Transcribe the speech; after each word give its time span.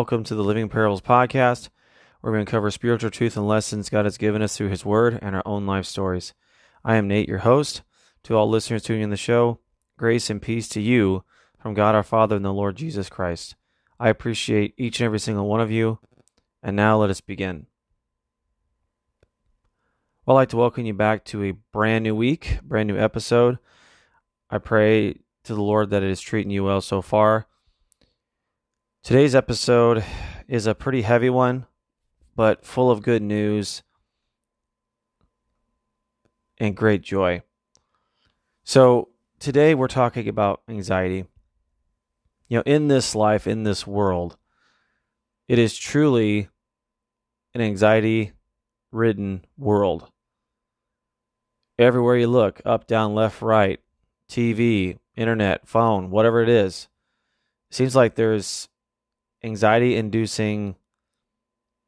Welcome 0.00 0.24
to 0.24 0.34
the 0.34 0.42
Living 0.42 0.70
Parables 0.70 1.02
podcast, 1.02 1.68
where 2.22 2.32
we 2.32 2.40
uncover 2.40 2.70
spiritual 2.70 3.10
truth 3.10 3.36
and 3.36 3.46
lessons 3.46 3.90
God 3.90 4.06
has 4.06 4.16
given 4.16 4.40
us 4.40 4.56
through 4.56 4.70
His 4.70 4.82
Word 4.82 5.18
and 5.20 5.36
our 5.36 5.42
own 5.44 5.66
life 5.66 5.84
stories. 5.84 6.32
I 6.82 6.96
am 6.96 7.06
Nate, 7.06 7.28
your 7.28 7.40
host. 7.40 7.82
To 8.22 8.34
all 8.34 8.48
listeners 8.48 8.82
tuning 8.82 9.02
in 9.02 9.10
the 9.10 9.18
show, 9.18 9.60
grace 9.98 10.30
and 10.30 10.40
peace 10.40 10.70
to 10.70 10.80
you 10.80 11.22
from 11.58 11.74
God 11.74 11.94
our 11.94 12.02
Father 12.02 12.34
and 12.34 12.44
the 12.46 12.50
Lord 12.50 12.76
Jesus 12.76 13.10
Christ. 13.10 13.56
I 14.00 14.08
appreciate 14.08 14.72
each 14.78 15.00
and 15.00 15.04
every 15.04 15.18
single 15.18 15.46
one 15.46 15.60
of 15.60 15.70
you. 15.70 15.98
And 16.62 16.74
now 16.74 16.96
let 16.96 17.10
us 17.10 17.20
begin. 17.20 17.66
Well, 20.24 20.38
I'd 20.38 20.40
like 20.40 20.48
to 20.48 20.56
welcome 20.56 20.86
you 20.86 20.94
back 20.94 21.26
to 21.26 21.44
a 21.44 21.52
brand 21.74 22.04
new 22.04 22.16
week, 22.16 22.56
brand 22.62 22.86
new 22.86 22.98
episode. 22.98 23.58
I 24.48 24.56
pray 24.56 25.20
to 25.44 25.54
the 25.54 25.62
Lord 25.62 25.90
that 25.90 26.02
it 26.02 26.10
is 26.10 26.22
treating 26.22 26.50
you 26.50 26.64
well 26.64 26.80
so 26.80 27.02
far. 27.02 27.48
Today's 29.02 29.34
episode 29.34 30.04
is 30.46 30.66
a 30.66 30.74
pretty 30.74 31.02
heavy 31.02 31.30
one, 31.30 31.66
but 32.36 32.66
full 32.66 32.90
of 32.90 33.02
good 33.02 33.22
news 33.22 33.82
and 36.58 36.76
great 36.76 37.00
joy. 37.00 37.42
So, 38.62 39.08
today 39.38 39.74
we're 39.74 39.88
talking 39.88 40.28
about 40.28 40.60
anxiety. 40.68 41.24
You 42.46 42.58
know, 42.58 42.62
in 42.66 42.88
this 42.88 43.14
life, 43.14 43.46
in 43.46 43.62
this 43.62 43.86
world, 43.86 44.36
it 45.48 45.58
is 45.58 45.78
truly 45.78 46.50
an 47.54 47.62
anxiety 47.62 48.32
ridden 48.92 49.46
world. 49.56 50.10
Everywhere 51.78 52.18
you 52.18 52.26
look, 52.26 52.60
up, 52.66 52.86
down, 52.86 53.14
left, 53.14 53.40
right, 53.40 53.80
TV, 54.28 54.98
internet, 55.16 55.66
phone, 55.66 56.10
whatever 56.10 56.42
it 56.42 56.50
is, 56.50 56.88
it 57.70 57.76
seems 57.76 57.96
like 57.96 58.14
there's 58.14 58.68
anxiety 59.42 59.96
inducing 59.96 60.76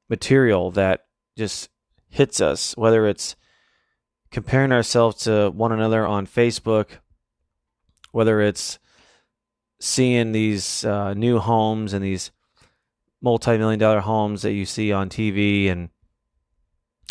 material 0.09 0.71
that 0.73 1.07
just 1.37 1.69
hits 2.09 2.41
us, 2.41 2.77
whether 2.77 3.07
it's 3.07 3.37
comparing 4.31 4.73
ourselves 4.73 5.25
to 5.25 5.51
one 5.51 5.73
another 5.73 6.07
on 6.07 6.27
Facebook, 6.27 6.89
whether 8.13 8.41
it's 8.41 8.79
seeing 9.81 10.33
these 10.33 10.85
uh, 10.85 11.15
new 11.15 11.39
homes 11.39 11.93
and 11.93 12.05
these 12.05 12.31
multi-million 13.21 13.79
dollar 13.79 14.01
homes 14.01 14.43
that 14.43 14.53
you 14.53 14.65
see 14.67 14.93
on 14.93 15.09
TV 15.09 15.71
and 15.71 15.89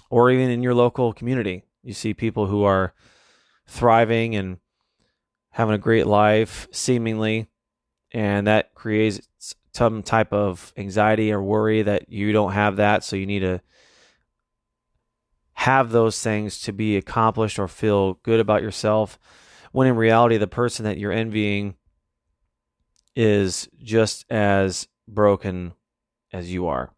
or 0.09 0.29
even 0.29 0.49
in 0.49 0.61
your 0.61 0.73
local 0.73 1.13
community 1.13 1.63
you 1.83 1.93
see 1.93 2.13
people 2.13 2.47
who 2.47 2.63
are 2.63 2.93
thriving 3.65 4.35
and 4.35 4.57
having 5.51 5.73
a 5.73 5.79
great 5.79 6.05
life 6.05 6.67
seemingly 6.71 7.47
and 8.11 8.47
that 8.47 8.73
creates 8.73 9.21
some 9.73 10.03
type 10.03 10.33
of 10.33 10.73
anxiety 10.77 11.31
or 11.31 11.41
worry 11.41 11.81
that 11.81 12.11
you 12.11 12.31
don't 12.31 12.51
have 12.51 12.77
that, 12.77 13.03
so 13.03 13.15
you 13.15 13.25
need 13.25 13.39
to 13.39 13.61
have 15.53 15.91
those 15.91 16.21
things 16.21 16.59
to 16.61 16.73
be 16.73 16.97
accomplished 16.97 17.59
or 17.59 17.67
feel 17.67 18.15
good 18.23 18.39
about 18.39 18.61
yourself. 18.61 19.19
When 19.71 19.87
in 19.87 19.95
reality, 19.95 20.37
the 20.37 20.47
person 20.47 20.85
that 20.85 20.97
you're 20.97 21.11
envying 21.11 21.75
is 23.15 23.69
just 23.81 24.25
as 24.29 24.87
broken 25.07 25.73
as 26.33 26.51
you 26.51 26.67
are. 26.67 26.93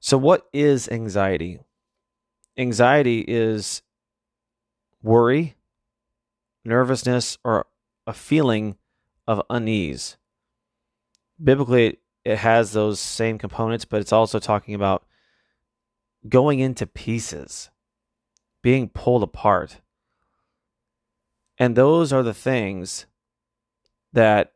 So, 0.00 0.16
what 0.16 0.48
is 0.52 0.88
anxiety? 0.88 1.60
Anxiety 2.56 3.24
is 3.26 3.82
worry, 5.02 5.56
nervousness, 6.64 7.38
or 7.44 7.66
a 8.06 8.12
feeling 8.12 8.76
of 9.26 9.42
unease 9.50 10.16
biblically 11.42 11.98
it 12.24 12.38
has 12.38 12.72
those 12.72 13.00
same 13.00 13.38
components, 13.38 13.84
but 13.84 14.00
it's 14.00 14.12
also 14.12 14.38
talking 14.38 14.74
about 14.74 15.04
going 16.28 16.60
into 16.60 16.86
pieces, 16.86 17.70
being 18.62 18.88
pulled 18.88 19.22
apart. 19.22 19.80
And 21.58 21.76
those 21.76 22.12
are 22.12 22.22
the 22.22 22.34
things 22.34 23.06
that 24.12 24.52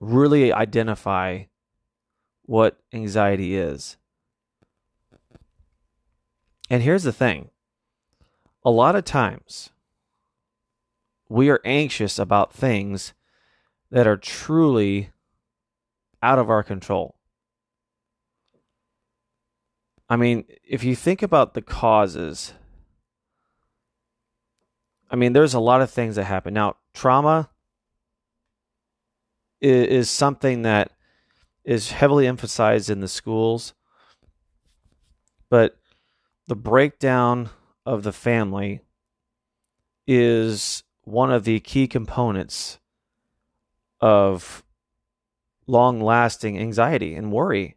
really 0.00 0.52
identify 0.52 1.44
what 2.42 2.78
anxiety 2.92 3.56
is. 3.56 3.96
And 6.70 6.82
here's 6.82 7.02
the 7.02 7.12
thing 7.12 7.50
a 8.64 8.70
lot 8.70 8.96
of 8.96 9.04
times 9.04 9.70
we 11.28 11.50
are 11.50 11.60
anxious 11.64 12.18
about 12.18 12.52
things 12.52 13.12
that 13.90 14.06
are 14.06 14.16
truly 14.16 15.10
out 16.22 16.38
of 16.38 16.50
our 16.50 16.62
control. 16.62 17.16
I 20.08 20.16
mean, 20.16 20.44
if 20.64 20.84
you 20.84 20.96
think 20.96 21.22
about 21.22 21.54
the 21.54 21.62
causes, 21.62 22.54
I 25.10 25.16
mean, 25.16 25.32
there's 25.32 25.54
a 25.54 25.60
lot 25.60 25.82
of 25.82 25.90
things 25.90 26.16
that 26.16 26.24
happen. 26.24 26.54
Now, 26.54 26.76
trauma 26.94 27.50
is, 29.60 29.86
is 29.86 30.10
something 30.10 30.62
that 30.62 30.92
is 31.64 31.92
heavily 31.92 32.26
emphasized 32.26 32.88
in 32.88 33.00
the 33.00 33.08
schools, 33.08 33.74
but 35.50 35.78
the 36.46 36.56
breakdown 36.56 37.50
of 37.84 38.02
the 38.02 38.12
family 38.12 38.80
is 40.06 40.82
one 41.02 41.30
of 41.30 41.44
the 41.44 41.60
key 41.60 41.86
components 41.86 42.78
of 44.00 44.62
long 45.66 46.00
lasting 46.00 46.58
anxiety 46.58 47.14
and 47.14 47.32
worry. 47.32 47.76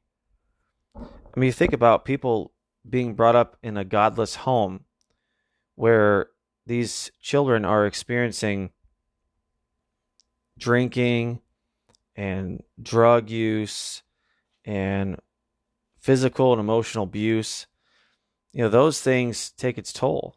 I 0.95 1.39
mean, 1.39 1.47
you 1.47 1.53
think 1.53 1.73
about 1.73 2.05
people 2.05 2.53
being 2.87 3.13
brought 3.13 3.35
up 3.35 3.57
in 3.61 3.77
a 3.77 3.85
godless 3.85 4.35
home 4.35 4.85
where 5.75 6.27
these 6.65 7.11
children 7.21 7.65
are 7.65 7.85
experiencing 7.85 8.71
drinking 10.57 11.41
and 12.15 12.61
drug 12.81 13.29
use 13.29 14.03
and 14.65 15.17
physical 15.99 16.53
and 16.53 16.59
emotional 16.59 17.05
abuse. 17.05 17.67
You 18.53 18.63
know, 18.63 18.69
those 18.69 19.01
things 19.01 19.51
take 19.51 19.77
its 19.77 19.93
toll. 19.93 20.35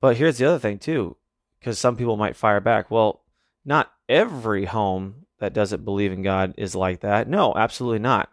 But 0.00 0.16
here's 0.16 0.38
the 0.38 0.44
other 0.44 0.58
thing, 0.58 0.78
too, 0.78 1.16
because 1.58 1.78
some 1.78 1.96
people 1.96 2.16
might 2.16 2.36
fire 2.36 2.60
back. 2.60 2.90
Well, 2.90 3.24
not 3.64 3.90
every 4.08 4.64
home 4.64 5.26
that 5.38 5.52
doesn't 5.52 5.84
believe 5.84 6.12
in 6.12 6.22
God 6.22 6.54
is 6.56 6.74
like 6.74 7.00
that. 7.00 7.28
No, 7.28 7.54
absolutely 7.54 7.98
not. 7.98 8.30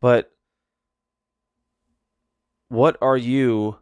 But 0.00 0.32
what 2.68 2.96
are 3.00 3.16
you, 3.16 3.78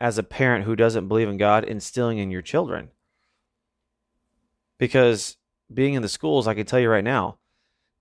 as 0.00 0.18
a 0.18 0.22
parent 0.22 0.64
who 0.64 0.76
doesn't 0.76 1.08
believe 1.08 1.28
in 1.28 1.36
God, 1.36 1.64
instilling 1.64 2.18
in 2.18 2.30
your 2.30 2.42
children? 2.42 2.90
Because 4.78 5.36
being 5.72 5.94
in 5.94 6.02
the 6.02 6.08
schools, 6.08 6.46
I 6.46 6.54
can 6.54 6.66
tell 6.66 6.80
you 6.80 6.88
right 6.88 7.04
now, 7.04 7.38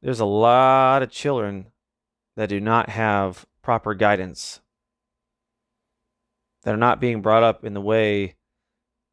there's 0.02 0.20
a 0.20 0.26
lot 0.26 1.02
of 1.02 1.10
children 1.10 1.68
that 2.36 2.50
do 2.50 2.60
not 2.60 2.90
have 2.90 3.46
proper 3.64 3.96
guidance, 3.96 4.62
that 6.64 6.74
are 6.74 6.78
not 6.78 7.02
being 7.02 7.22
brought 7.22 7.44
up 7.44 7.66
in 7.66 7.74
the 7.74 7.82
way 7.82 8.36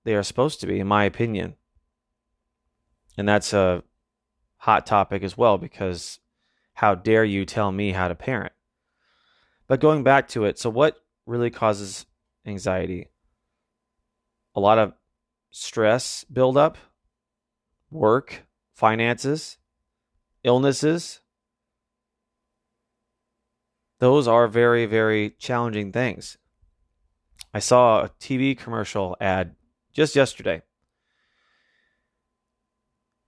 they 0.04 0.14
are 0.14 0.22
supposed 0.22 0.60
to 0.60 0.66
be, 0.66 0.78
in 0.78 0.86
my 0.86 1.04
opinion. 1.04 1.54
And 3.16 3.28
that's 3.28 3.52
a 3.52 3.82
hot 4.58 4.86
topic 4.86 5.22
as 5.22 5.36
well 5.36 5.58
because 5.58 6.18
how 6.74 6.94
dare 6.94 7.24
you 7.24 7.44
tell 7.44 7.70
me 7.70 7.92
how 7.92 8.08
to 8.08 8.14
parent? 8.14 8.52
But 9.66 9.80
going 9.80 10.02
back 10.02 10.28
to 10.28 10.44
it, 10.44 10.58
so 10.58 10.68
what 10.68 10.96
really 11.26 11.50
causes 11.50 12.06
anxiety? 12.44 13.08
A 14.54 14.60
lot 14.60 14.78
of 14.78 14.92
stress 15.50 16.24
buildup, 16.24 16.76
work, 17.90 18.44
finances, 18.74 19.58
illnesses. 20.42 21.20
Those 24.00 24.28
are 24.28 24.48
very, 24.48 24.86
very 24.86 25.30
challenging 25.38 25.92
things. 25.92 26.36
I 27.54 27.60
saw 27.60 28.02
a 28.02 28.08
TV 28.20 28.58
commercial 28.58 29.16
ad 29.20 29.54
just 29.92 30.16
yesterday 30.16 30.62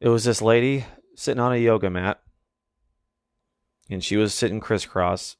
it 0.00 0.08
was 0.08 0.24
this 0.24 0.42
lady 0.42 0.84
sitting 1.14 1.40
on 1.40 1.52
a 1.52 1.56
yoga 1.56 1.88
mat 1.88 2.20
and 3.88 4.04
she 4.04 4.16
was 4.16 4.34
sitting 4.34 4.60
crisscross 4.60 5.36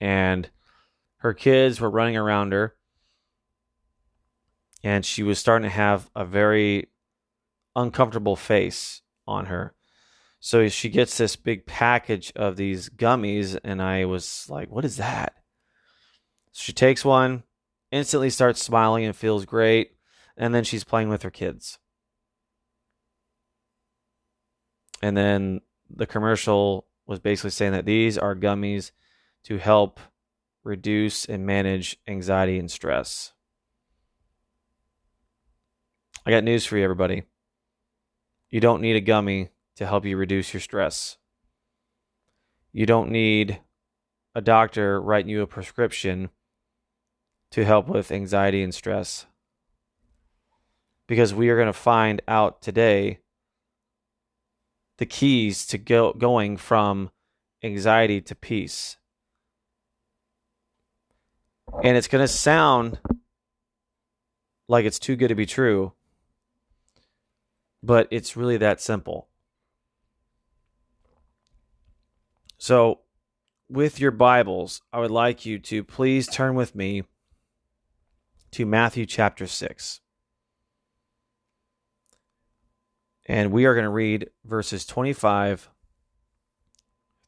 and 0.00 0.50
her 1.18 1.32
kids 1.32 1.80
were 1.80 1.90
running 1.90 2.16
around 2.16 2.52
her 2.52 2.74
and 4.82 5.04
she 5.04 5.22
was 5.22 5.38
starting 5.38 5.68
to 5.68 5.74
have 5.74 6.10
a 6.14 6.24
very 6.24 6.88
uncomfortable 7.74 8.36
face 8.36 9.00
on 9.26 9.46
her. 9.46 9.74
So 10.40 10.68
she 10.68 10.90
gets 10.90 11.16
this 11.16 11.36
big 11.36 11.64
package 11.64 12.32
of 12.36 12.56
these 12.56 12.90
gummies 12.90 13.58
and 13.64 13.80
i 13.80 14.04
was 14.04 14.46
like 14.50 14.70
what 14.70 14.84
is 14.84 14.96
that? 14.96 15.34
She 16.52 16.72
takes 16.72 17.04
one 17.04 17.44
instantly 17.90 18.30
starts 18.30 18.62
smiling 18.62 19.04
and 19.04 19.14
feels 19.14 19.44
great 19.44 19.92
and 20.36 20.52
then 20.52 20.64
she's 20.64 20.84
playing 20.84 21.08
with 21.08 21.22
her 21.22 21.30
kids 21.30 21.78
And 25.04 25.14
then 25.14 25.60
the 25.94 26.06
commercial 26.06 26.86
was 27.06 27.20
basically 27.20 27.50
saying 27.50 27.72
that 27.72 27.84
these 27.84 28.16
are 28.16 28.34
gummies 28.34 28.90
to 29.42 29.58
help 29.58 30.00
reduce 30.62 31.26
and 31.26 31.44
manage 31.44 31.98
anxiety 32.08 32.58
and 32.58 32.70
stress. 32.70 33.34
I 36.24 36.30
got 36.30 36.42
news 36.42 36.64
for 36.64 36.78
you, 36.78 36.84
everybody. 36.84 37.24
You 38.48 38.60
don't 38.60 38.80
need 38.80 38.96
a 38.96 39.02
gummy 39.02 39.50
to 39.76 39.84
help 39.84 40.06
you 40.06 40.16
reduce 40.16 40.54
your 40.54 40.62
stress. 40.62 41.18
You 42.72 42.86
don't 42.86 43.10
need 43.10 43.60
a 44.34 44.40
doctor 44.40 45.02
writing 45.02 45.28
you 45.28 45.42
a 45.42 45.46
prescription 45.46 46.30
to 47.50 47.66
help 47.66 47.88
with 47.88 48.10
anxiety 48.10 48.62
and 48.62 48.74
stress. 48.74 49.26
Because 51.06 51.34
we 51.34 51.50
are 51.50 51.56
going 51.56 51.66
to 51.66 51.74
find 51.74 52.22
out 52.26 52.62
today 52.62 53.18
the 54.98 55.06
keys 55.06 55.66
to 55.66 55.78
go, 55.78 56.12
going 56.12 56.56
from 56.56 57.10
anxiety 57.62 58.20
to 58.20 58.34
peace. 58.34 58.96
And 61.82 61.96
it's 61.96 62.08
going 62.08 62.22
to 62.22 62.28
sound 62.28 62.98
like 64.68 64.84
it's 64.84 64.98
too 64.98 65.16
good 65.16 65.28
to 65.28 65.34
be 65.34 65.46
true, 65.46 65.92
but 67.82 68.06
it's 68.10 68.36
really 68.36 68.56
that 68.58 68.80
simple. 68.80 69.28
So, 72.58 73.00
with 73.68 73.98
your 73.98 74.10
Bibles, 74.10 74.82
I 74.92 75.00
would 75.00 75.10
like 75.10 75.44
you 75.44 75.58
to 75.58 75.82
please 75.82 76.28
turn 76.28 76.54
with 76.54 76.74
me 76.74 77.02
to 78.52 78.64
Matthew 78.64 79.04
chapter 79.04 79.46
6. 79.46 80.00
And 83.26 83.52
we 83.52 83.64
are 83.64 83.74
going 83.74 83.84
to 83.84 83.90
read 83.90 84.30
verses 84.44 84.84
25 84.84 85.70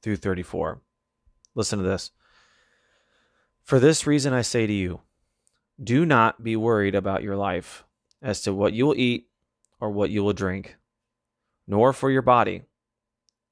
through 0.02 0.16
34. 0.16 0.80
Listen 1.54 1.78
to 1.78 1.84
this. 1.84 2.10
For 3.62 3.80
this 3.80 4.06
reason, 4.06 4.32
I 4.32 4.42
say 4.42 4.66
to 4.66 4.72
you, 4.72 5.00
do 5.82 6.06
not 6.06 6.44
be 6.44 6.54
worried 6.56 6.94
about 6.94 7.22
your 7.22 7.36
life 7.36 7.84
as 8.22 8.42
to 8.42 8.52
what 8.52 8.72
you 8.72 8.86
will 8.86 8.96
eat 8.96 9.28
or 9.80 9.90
what 9.90 10.10
you 10.10 10.22
will 10.22 10.32
drink, 10.32 10.76
nor 11.66 11.92
for 11.92 12.10
your 12.10 12.22
body 12.22 12.62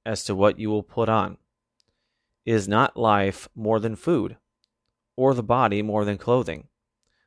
as 0.06 0.24
to 0.24 0.34
what 0.34 0.58
you 0.58 0.70
will 0.70 0.82
put 0.82 1.08
on. 1.08 1.38
Is 2.46 2.68
not 2.68 2.96
life 2.96 3.48
more 3.54 3.80
than 3.80 3.96
food, 3.96 4.36
or 5.16 5.32
the 5.32 5.42
body 5.42 5.80
more 5.80 6.04
than 6.04 6.18
clothing? 6.18 6.68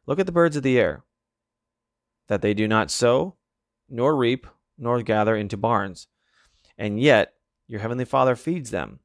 Look 0.05 0.19
at 0.19 0.27
the 0.27 0.31
birds 0.31 0.55
of 0.55 0.63
the 0.63 0.79
air, 0.79 1.03
that 2.27 2.43
they 2.43 2.53
do 2.53 2.67
not 2.67 2.91
sow, 2.91 3.35
nor 3.89 4.15
reap, 4.15 4.45
nor 4.77 5.01
gather 5.01 5.35
into 5.35 5.57
barns, 5.57 6.07
and 6.77 6.99
yet 6.99 7.33
your 7.67 7.79
heavenly 7.79 8.05
Father 8.05 8.35
feeds 8.35 8.71
them. 8.71 8.99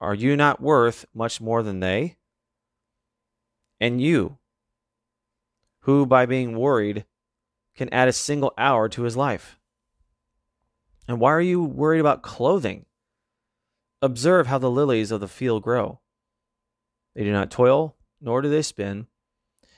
Are 0.00 0.14
you 0.14 0.36
not 0.36 0.60
worth 0.60 1.06
much 1.14 1.40
more 1.40 1.62
than 1.62 1.80
they? 1.80 2.16
And 3.80 4.00
you, 4.00 4.38
who 5.80 6.06
by 6.06 6.26
being 6.26 6.56
worried 6.56 7.04
can 7.76 7.88
add 7.92 8.08
a 8.08 8.12
single 8.12 8.52
hour 8.58 8.88
to 8.90 9.02
his 9.02 9.16
life? 9.16 9.58
And 11.06 11.18
why 11.18 11.32
are 11.32 11.40
you 11.40 11.62
worried 11.62 12.00
about 12.00 12.22
clothing? 12.22 12.84
Observe 14.02 14.46
how 14.46 14.58
the 14.58 14.70
lilies 14.70 15.10
of 15.10 15.20
the 15.20 15.28
field 15.28 15.62
grow. 15.62 16.00
They 17.14 17.24
do 17.24 17.32
not 17.32 17.50
toil, 17.50 17.96
nor 18.20 18.42
do 18.42 18.48
they 18.48 18.62
spin. 18.62 19.06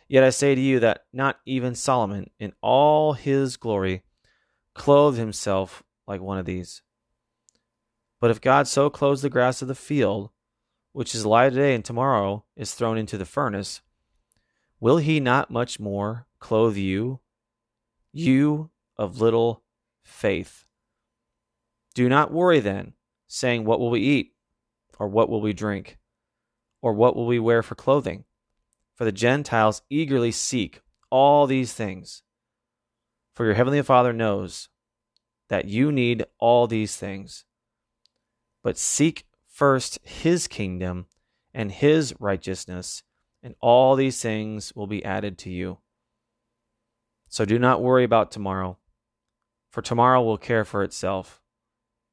Yet 0.08 0.24
I 0.24 0.30
say 0.30 0.54
to 0.54 0.60
you 0.60 0.80
that 0.80 1.04
not 1.12 1.38
even 1.46 1.74
Solomon, 1.74 2.30
in 2.38 2.52
all 2.60 3.12
his 3.12 3.56
glory, 3.56 4.02
clothed 4.74 5.18
himself 5.18 5.82
like 6.06 6.20
one 6.20 6.38
of 6.38 6.46
these. 6.46 6.82
But 8.20 8.30
if 8.30 8.40
God 8.40 8.68
so 8.68 8.90
clothes 8.90 9.22
the 9.22 9.30
grass 9.30 9.62
of 9.62 9.68
the 9.68 9.74
field, 9.74 10.30
which 10.92 11.14
is 11.14 11.24
alive 11.24 11.52
today 11.52 11.74
and 11.74 11.84
tomorrow 11.84 12.44
is 12.56 12.74
thrown 12.74 12.98
into 12.98 13.16
the 13.16 13.24
furnace, 13.24 13.80
will 14.78 14.98
he 14.98 15.20
not 15.20 15.50
much 15.50 15.80
more 15.80 16.26
clothe 16.38 16.76
you, 16.76 17.20
you 18.12 18.70
of 18.96 19.20
little 19.20 19.62
faith? 20.02 20.64
Do 21.94 22.08
not 22.08 22.32
worry 22.32 22.60
then 22.60 22.92
saying, 23.26 23.64
What 23.64 23.80
will 23.80 23.90
we 23.90 24.00
eat? 24.00 24.32
Or 24.98 25.08
what 25.08 25.30
will 25.30 25.40
we 25.40 25.54
drink? 25.54 25.98
Or 26.82 26.92
what 26.92 27.16
will 27.16 27.26
we 27.26 27.38
wear 27.38 27.62
for 27.62 27.74
clothing? 27.74 28.24
For 28.94 29.04
the 29.04 29.12
Gentiles 29.12 29.80
eagerly 29.88 30.30
seek 30.30 30.82
all 31.10 31.46
these 31.46 31.72
things. 31.72 32.22
For 33.34 33.44
your 33.44 33.54
heavenly 33.54 33.82
Father 33.82 34.12
knows 34.12 34.68
that 35.48 35.66
you 35.66 35.90
need 35.90 36.24
all 36.38 36.66
these 36.66 36.96
things. 36.96 37.44
But 38.62 38.78
seek 38.78 39.26
first 39.48 39.98
his 40.04 40.46
kingdom 40.46 41.06
and 41.52 41.72
his 41.72 42.14
righteousness, 42.20 43.02
and 43.42 43.54
all 43.60 43.96
these 43.96 44.20
things 44.20 44.74
will 44.74 44.86
be 44.86 45.04
added 45.04 45.38
to 45.38 45.50
you. 45.50 45.78
So 47.28 47.44
do 47.44 47.58
not 47.58 47.82
worry 47.82 48.04
about 48.04 48.30
tomorrow, 48.30 48.78
for 49.70 49.82
tomorrow 49.82 50.22
will 50.22 50.38
care 50.38 50.64
for 50.64 50.82
itself 50.82 51.40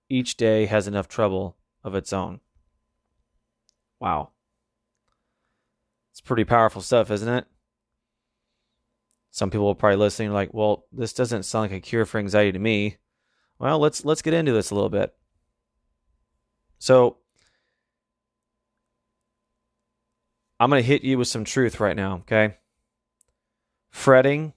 each 0.09 0.37
day 0.37 0.65
has 0.65 0.87
enough 0.87 1.07
trouble 1.07 1.57
of 1.83 1.95
its 1.95 2.13
own. 2.13 2.39
Wow. 3.99 4.29
It's 6.11 6.21
pretty 6.21 6.45
powerful 6.45 6.81
stuff, 6.81 7.11
isn't 7.11 7.27
it? 7.27 7.45
Some 9.31 9.49
people 9.49 9.67
are 9.67 9.75
probably 9.75 9.97
listening 9.97 10.31
like, 10.31 10.53
well, 10.53 10.85
this 10.91 11.13
doesn't 11.13 11.43
sound 11.43 11.71
like 11.71 11.77
a 11.77 11.79
cure 11.79 12.05
for 12.05 12.17
anxiety 12.17 12.51
to 12.53 12.59
me. 12.59 12.97
Well, 13.59 13.79
let's 13.79 14.05
let's 14.05 14.21
get 14.21 14.33
into 14.33 14.51
this 14.51 14.71
a 14.71 14.75
little 14.75 14.89
bit. 14.89 15.15
So 16.79 17.17
I'm 20.59 20.69
going 20.69 20.81
to 20.81 20.87
hit 20.87 21.03
you 21.03 21.17
with 21.17 21.27
some 21.27 21.43
truth 21.43 21.79
right 21.79 21.95
now, 21.95 22.17
okay? 22.17 22.55
Fretting, 23.89 24.53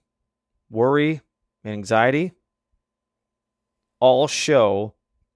worry, 0.70 1.20
and 1.62 1.72
anxiety 1.72 2.32
all 4.00 4.26
show 4.26 4.94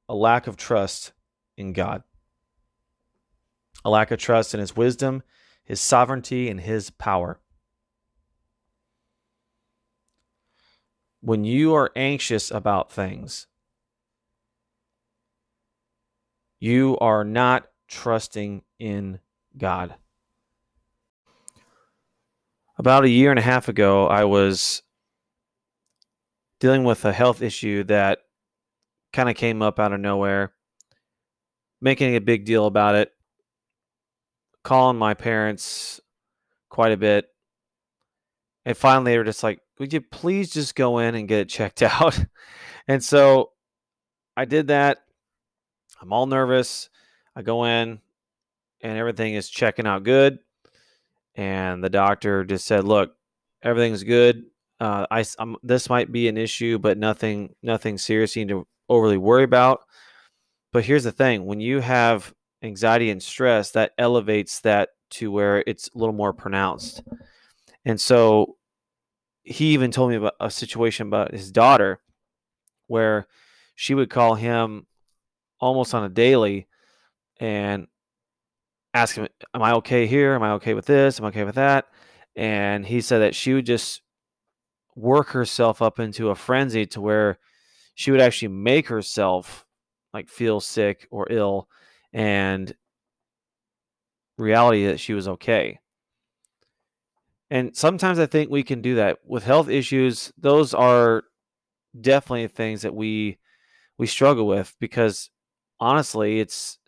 a 0.08 0.14
lack 0.14 0.46
of 0.46 0.56
trust 0.56 1.12
in 1.56 1.72
God, 1.72 2.02
a 3.84 3.90
lack 3.90 4.10
of 4.10 4.18
trust 4.18 4.54
in 4.54 4.60
His 4.60 4.74
wisdom, 4.74 5.22
His 5.64 5.80
sovereignty, 5.80 6.48
and 6.48 6.60
His 6.60 6.90
power. 6.90 7.40
When 11.24 11.42
you 11.42 11.72
are 11.72 11.90
anxious 11.96 12.50
about 12.50 12.92
things, 12.92 13.46
you 16.60 16.98
are 16.98 17.24
not 17.24 17.66
trusting 17.88 18.60
in 18.78 19.20
God. 19.56 19.94
About 22.76 23.04
a 23.04 23.08
year 23.08 23.30
and 23.30 23.38
a 23.38 23.42
half 23.42 23.68
ago, 23.68 24.06
I 24.06 24.24
was 24.24 24.82
dealing 26.60 26.84
with 26.84 27.06
a 27.06 27.12
health 27.14 27.40
issue 27.40 27.84
that 27.84 28.18
kind 29.14 29.30
of 29.30 29.34
came 29.34 29.62
up 29.62 29.80
out 29.80 29.94
of 29.94 30.00
nowhere, 30.00 30.52
making 31.80 32.16
a 32.16 32.20
big 32.20 32.44
deal 32.44 32.66
about 32.66 32.96
it, 32.96 33.12
calling 34.62 34.98
my 34.98 35.14
parents 35.14 36.02
quite 36.68 36.92
a 36.92 36.98
bit. 36.98 37.30
And 38.66 38.76
finally, 38.76 39.12
they 39.12 39.16
were 39.16 39.24
just 39.24 39.42
like, 39.42 39.60
Would 39.78 39.92
you 39.92 40.00
please 40.00 40.52
just 40.52 40.74
go 40.74 40.98
in 40.98 41.14
and 41.14 41.28
get 41.28 41.40
it 41.40 41.48
checked 41.48 41.82
out? 41.82 42.18
and 42.88 43.02
so 43.02 43.50
I 44.36 44.44
did 44.44 44.68
that. 44.68 44.98
I'm 46.00 46.12
all 46.12 46.26
nervous. 46.26 46.90
I 47.36 47.42
go 47.42 47.64
in 47.64 48.00
and 48.80 48.98
everything 48.98 49.34
is 49.34 49.48
checking 49.48 49.86
out 49.86 50.04
good. 50.04 50.38
And 51.34 51.82
the 51.82 51.90
doctor 51.90 52.44
just 52.44 52.66
said, 52.66 52.84
Look, 52.84 53.16
everything's 53.62 54.04
good. 54.04 54.44
Uh, 54.78 55.06
I, 55.10 55.24
I'm, 55.38 55.56
this 55.62 55.88
might 55.88 56.12
be 56.12 56.28
an 56.28 56.36
issue, 56.36 56.78
but 56.78 56.98
nothing, 56.98 57.54
nothing 57.62 57.98
serious. 57.98 58.36
You 58.36 58.44
need 58.44 58.52
to 58.52 58.66
overly 58.88 59.16
worry 59.16 59.44
about. 59.44 59.80
But 60.72 60.84
here's 60.84 61.04
the 61.04 61.12
thing 61.12 61.46
when 61.46 61.60
you 61.60 61.80
have 61.80 62.32
anxiety 62.62 63.10
and 63.10 63.22
stress, 63.22 63.70
that 63.72 63.92
elevates 63.98 64.60
that 64.60 64.90
to 65.10 65.30
where 65.30 65.62
it's 65.66 65.88
a 65.94 65.98
little 65.98 66.14
more 66.14 66.32
pronounced. 66.32 67.02
And 67.84 68.00
so 68.00 68.56
he 69.44 69.72
even 69.74 69.90
told 69.90 70.10
me 70.10 70.16
about 70.16 70.34
a 70.40 70.50
situation 70.50 71.06
about 71.06 71.32
his 71.32 71.52
daughter 71.52 72.00
where 72.86 73.26
she 73.74 73.94
would 73.94 74.10
call 74.10 74.34
him 74.34 74.86
almost 75.60 75.94
on 75.94 76.04
a 76.04 76.08
daily 76.08 76.66
and 77.38 77.86
ask 78.94 79.16
him, 79.16 79.28
Am 79.52 79.62
I 79.62 79.72
okay 79.74 80.06
here? 80.06 80.34
Am 80.34 80.42
I 80.42 80.52
okay 80.52 80.74
with 80.74 80.86
this? 80.86 81.18
Am 81.18 81.26
I 81.26 81.28
okay 81.28 81.44
with 81.44 81.56
that? 81.56 81.86
And 82.36 82.86
he 82.86 83.00
said 83.00 83.18
that 83.18 83.34
she 83.34 83.52
would 83.52 83.66
just 83.66 84.00
work 84.96 85.28
herself 85.28 85.82
up 85.82 85.98
into 85.98 86.30
a 86.30 86.34
frenzy 86.34 86.86
to 86.86 87.00
where 87.00 87.38
she 87.94 88.10
would 88.10 88.20
actually 88.20 88.48
make 88.48 88.88
herself 88.88 89.64
like 90.12 90.28
feel 90.28 90.60
sick 90.60 91.06
or 91.10 91.26
ill 91.30 91.68
and 92.12 92.74
reality 94.38 94.86
that 94.86 95.00
she 95.00 95.12
was 95.12 95.28
okay. 95.28 95.80
And 97.54 97.76
sometimes 97.76 98.18
I 98.18 98.26
think 98.26 98.50
we 98.50 98.64
can 98.64 98.82
do 98.82 98.96
that 98.96 99.20
with 99.24 99.44
health 99.44 99.68
issues. 99.68 100.32
Those 100.36 100.74
are 100.74 101.22
definitely 101.98 102.48
things 102.48 102.82
that 102.82 102.96
we 102.96 103.38
we 103.96 104.08
struggle 104.08 104.48
with 104.48 104.74
because 104.80 105.30
honestly, 105.78 106.40
it's 106.40 106.80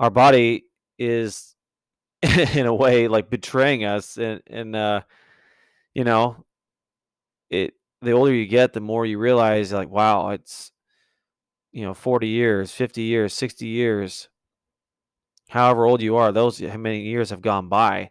our 0.00 0.10
body 0.10 0.64
is 0.98 1.54
in 2.22 2.66
a 2.66 2.74
way 2.74 3.06
like 3.06 3.30
betraying 3.30 3.84
us 3.84 4.16
and 4.18 4.42
and 4.48 4.74
uh 4.74 5.02
you 5.94 6.02
know 6.02 6.44
it 7.48 7.74
the 8.02 8.10
older 8.10 8.34
you 8.34 8.46
get 8.46 8.72
the 8.72 8.80
more 8.80 9.06
you 9.06 9.16
realize 9.16 9.72
like 9.72 9.88
wow 9.88 10.30
it's 10.30 10.72
you 11.72 11.84
know 11.84 11.94
40 11.94 12.28
years 12.28 12.72
50 12.72 13.02
years 13.02 13.32
60 13.32 13.66
years 13.66 14.28
however 15.48 15.86
old 15.86 16.02
you 16.02 16.16
are 16.16 16.32
those 16.32 16.60
many 16.60 17.00
years 17.00 17.30
have 17.30 17.40
gone 17.40 17.68
by 17.68 18.10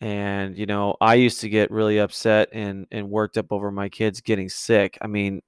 and 0.00 0.58
you 0.58 0.66
know 0.66 0.94
i 1.00 1.14
used 1.14 1.40
to 1.40 1.48
get 1.48 1.70
really 1.70 1.98
upset 1.98 2.50
and 2.52 2.86
and 2.90 3.08
worked 3.08 3.38
up 3.38 3.50
over 3.50 3.70
my 3.70 3.88
kids 3.88 4.20
getting 4.20 4.48
sick 4.48 4.98
i 5.00 5.06
mean 5.06 5.40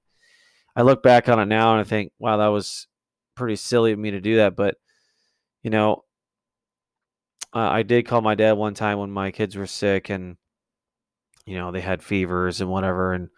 i 0.75 0.81
look 0.81 1.03
back 1.03 1.29
on 1.29 1.39
it 1.39 1.45
now 1.45 1.71
and 1.71 1.81
i 1.81 1.83
think 1.83 2.11
wow 2.17 2.37
that 2.37 2.47
was 2.47 2.87
pretty 3.35 3.55
silly 3.55 3.91
of 3.91 3.99
me 3.99 4.11
to 4.11 4.19
do 4.19 4.37
that 4.37 4.55
but 4.55 4.75
you 5.61 5.69
know 5.69 6.03
uh, 7.53 7.59
i 7.59 7.83
did 7.83 8.07
call 8.07 8.21
my 8.21 8.35
dad 8.35 8.53
one 8.53 8.73
time 8.73 8.97
when 8.97 9.11
my 9.11 9.29
kids 9.29 9.55
were 9.55 9.67
sick 9.67 10.09
and 10.09 10.35
you 11.45 11.55
know 11.55 11.71
they 11.71 11.81
had 11.81 12.01
fevers 12.01 12.59
and 12.59 12.69
whatever 12.69 13.13
and 13.13 13.29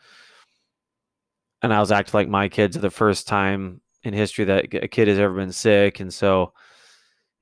and 1.61 1.73
i 1.73 1.79
was 1.79 1.91
acting 1.91 2.17
like 2.17 2.29
my 2.29 2.47
kids 2.47 2.77
are 2.77 2.81
the 2.81 2.89
first 2.89 3.27
time 3.27 3.81
in 4.03 4.13
history 4.13 4.45
that 4.45 4.73
a 4.73 4.87
kid 4.87 5.09
has 5.09 5.19
ever 5.19 5.33
been 5.33 5.51
sick 5.51 5.99
and 5.99 6.13
so 6.13 6.53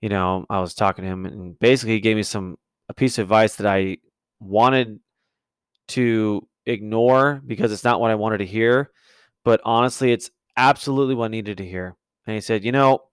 you 0.02 0.10
know 0.10 0.44
i 0.50 0.60
was 0.60 0.74
talking 0.74 1.04
to 1.04 1.10
him 1.10 1.26
and 1.28 1.60
basically 1.60 1.94
he 1.94 2.00
gave 2.00 2.16
me 2.16 2.24
some 2.24 2.58
a 2.90 2.94
piece 2.94 3.18
of 3.18 3.24
advice 3.24 3.56
that 3.56 3.68
I 3.68 3.98
wanted 4.40 5.00
to 5.90 6.48
ignore 6.66 7.42
because 7.46 7.72
it's 7.72 7.84
not 7.84 8.02
what 8.02 8.12
I 8.12 8.16
wanted 8.16 8.40
to 8.40 8.46
hear, 8.46 8.92
but 9.46 9.62
honestly, 9.64 10.12
it's 10.12 10.32
absolutely 10.58 11.16
what 11.16 11.26
I 11.26 11.30
needed 11.30 11.58
to 11.58 11.66
hear. 11.66 11.96
And 12.26 12.36
he 12.36 12.42
said, 12.42 12.64
You 12.64 12.72
know, 12.72 13.04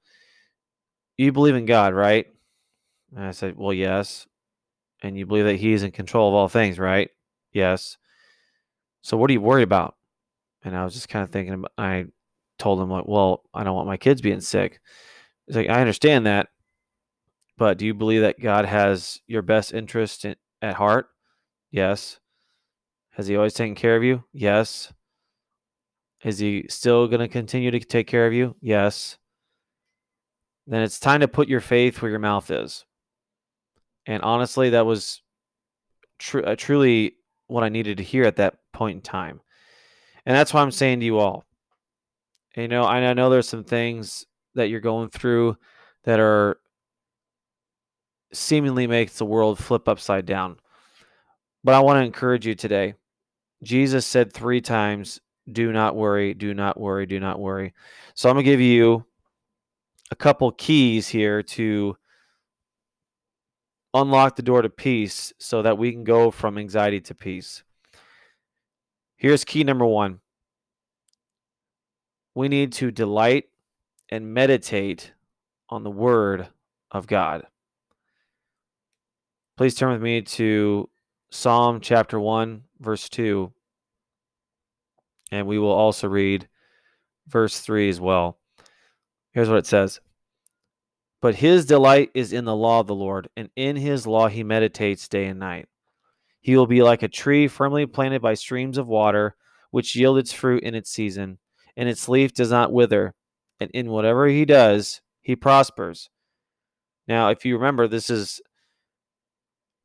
you 1.16 1.32
believe 1.32 1.54
in 1.54 1.66
God, 1.66 1.94
right? 1.94 2.26
And 3.14 3.24
I 3.24 3.30
said, 3.30 3.56
Well, 3.56 3.72
yes. 3.72 4.26
And 5.02 5.16
you 5.16 5.26
believe 5.26 5.44
that 5.44 5.56
He 5.56 5.72
is 5.72 5.82
in 5.82 5.90
control 5.90 6.28
of 6.28 6.34
all 6.34 6.48
things, 6.48 6.78
right? 6.78 7.10
Yes. 7.52 7.96
So 9.02 9.16
what 9.16 9.30
are 9.30 9.32
you 9.32 9.40
worried 9.40 9.62
about? 9.62 9.94
And 10.64 10.76
I 10.76 10.84
was 10.84 10.94
just 10.94 11.08
kind 11.08 11.22
of 11.22 11.30
thinking, 11.30 11.64
I 11.78 12.06
told 12.58 12.80
him, 12.80 12.90
like, 12.90 13.06
Well, 13.06 13.42
I 13.54 13.64
don't 13.64 13.76
want 13.76 13.86
my 13.86 13.96
kids 13.96 14.20
being 14.20 14.40
sick. 14.40 14.80
He's 15.46 15.56
like, 15.56 15.68
I 15.68 15.80
understand 15.80 16.26
that, 16.26 16.48
but 17.58 17.78
do 17.78 17.86
you 17.86 17.94
believe 17.94 18.22
that 18.22 18.40
God 18.40 18.64
has 18.64 19.20
your 19.26 19.42
best 19.42 19.72
interest 19.72 20.24
in, 20.24 20.36
at 20.60 20.74
heart? 20.74 21.08
Yes. 21.70 22.20
Has 23.10 23.26
He 23.26 23.36
always 23.36 23.54
taken 23.54 23.74
care 23.74 23.96
of 23.96 24.04
you? 24.04 24.24
Yes. 24.32 24.92
Is 26.22 26.38
He 26.38 26.66
still 26.68 27.06
going 27.08 27.20
to 27.20 27.28
continue 27.28 27.70
to 27.70 27.80
take 27.80 28.06
care 28.06 28.26
of 28.26 28.32
you? 28.32 28.56
Yes. 28.60 29.16
Then 30.66 30.82
it's 30.82 30.98
time 30.98 31.20
to 31.20 31.28
put 31.28 31.48
your 31.48 31.60
faith 31.60 32.02
where 32.02 32.10
your 32.10 32.20
mouth 32.20 32.50
is. 32.50 32.84
And 34.04 34.22
honestly, 34.22 34.70
that 34.70 34.86
was 34.86 35.22
tr- 36.18 36.44
uh, 36.44 36.56
truly 36.56 37.16
what 37.46 37.64
I 37.64 37.68
needed 37.68 37.98
to 37.98 38.02
hear 38.02 38.24
at 38.24 38.36
that 38.36 38.56
point 38.72 38.96
in 38.96 39.00
time. 39.02 39.40
And 40.24 40.36
that's 40.36 40.52
why 40.52 40.62
I'm 40.62 40.72
saying 40.72 41.00
to 41.00 41.06
you 41.06 41.18
all, 41.18 41.44
you 42.56 42.68
know, 42.68 42.84
I 42.84 43.12
know 43.12 43.30
there's 43.30 43.48
some 43.48 43.64
things 43.64 44.26
that 44.54 44.68
you're 44.68 44.80
going 44.80 45.10
through 45.10 45.56
that 46.04 46.18
are 46.18 46.58
seemingly 48.36 48.86
makes 48.86 49.18
the 49.18 49.24
world 49.24 49.58
flip 49.58 49.88
upside 49.88 50.26
down. 50.26 50.58
But 51.64 51.74
I 51.74 51.80
want 51.80 51.98
to 51.98 52.04
encourage 52.04 52.46
you 52.46 52.54
today. 52.54 52.94
Jesus 53.62 54.06
said 54.06 54.32
three 54.32 54.60
times, 54.60 55.20
Do 55.50 55.72
not 55.72 55.96
worry, 55.96 56.34
do 56.34 56.54
not 56.54 56.78
worry, 56.78 57.06
do 57.06 57.18
not 57.18 57.40
worry. 57.40 57.74
So 58.14 58.28
I'm 58.28 58.36
going 58.36 58.44
to 58.44 58.50
give 58.50 58.60
you 58.60 59.04
a 60.10 60.16
couple 60.16 60.50
keys 60.52 61.08
here 61.08 61.42
to 61.42 61.96
unlock 63.94 64.36
the 64.36 64.42
door 64.42 64.62
to 64.62 64.68
peace 64.68 65.32
so 65.38 65.62
that 65.62 65.78
we 65.78 65.90
can 65.90 66.04
go 66.04 66.30
from 66.30 66.58
anxiety 66.58 67.00
to 67.00 67.14
peace. 67.14 67.64
Here's 69.16 69.44
key 69.44 69.64
number 69.64 69.86
one 69.86 70.20
we 72.34 72.48
need 72.48 72.72
to 72.74 72.90
delight 72.90 73.46
and 74.10 74.34
meditate 74.34 75.12
on 75.70 75.82
the 75.82 75.90
Word 75.90 76.48
of 76.90 77.06
God. 77.06 77.46
Please 79.56 79.74
turn 79.74 79.92
with 79.92 80.02
me 80.02 80.20
to 80.20 80.90
Psalm 81.30 81.80
chapter 81.80 82.20
1, 82.20 82.64
verse 82.78 83.08
2. 83.08 83.50
And 85.32 85.46
we 85.46 85.58
will 85.58 85.72
also 85.72 86.08
read 86.08 86.46
verse 87.26 87.60
3 87.60 87.88
as 87.88 87.98
well. 87.98 88.38
Here's 89.32 89.48
what 89.48 89.56
it 89.56 89.66
says 89.66 89.98
But 91.22 91.36
his 91.36 91.64
delight 91.64 92.10
is 92.12 92.34
in 92.34 92.44
the 92.44 92.54
law 92.54 92.80
of 92.80 92.86
the 92.86 92.94
Lord, 92.94 93.30
and 93.34 93.48
in 93.56 93.76
his 93.76 94.06
law 94.06 94.28
he 94.28 94.44
meditates 94.44 95.08
day 95.08 95.24
and 95.24 95.40
night. 95.40 95.68
He 96.42 96.54
will 96.54 96.66
be 96.66 96.82
like 96.82 97.02
a 97.02 97.08
tree 97.08 97.48
firmly 97.48 97.86
planted 97.86 98.20
by 98.20 98.34
streams 98.34 98.76
of 98.76 98.88
water, 98.88 99.36
which 99.70 99.96
yield 99.96 100.18
its 100.18 100.34
fruit 100.34 100.64
in 100.64 100.74
its 100.74 100.90
season, 100.90 101.38
and 101.78 101.88
its 101.88 102.10
leaf 102.10 102.34
does 102.34 102.50
not 102.50 102.74
wither. 102.74 103.14
And 103.58 103.70
in 103.70 103.88
whatever 103.88 104.26
he 104.26 104.44
does, 104.44 105.00
he 105.22 105.34
prospers. 105.34 106.10
Now, 107.08 107.30
if 107.30 107.46
you 107.46 107.56
remember, 107.56 107.88
this 107.88 108.10
is 108.10 108.42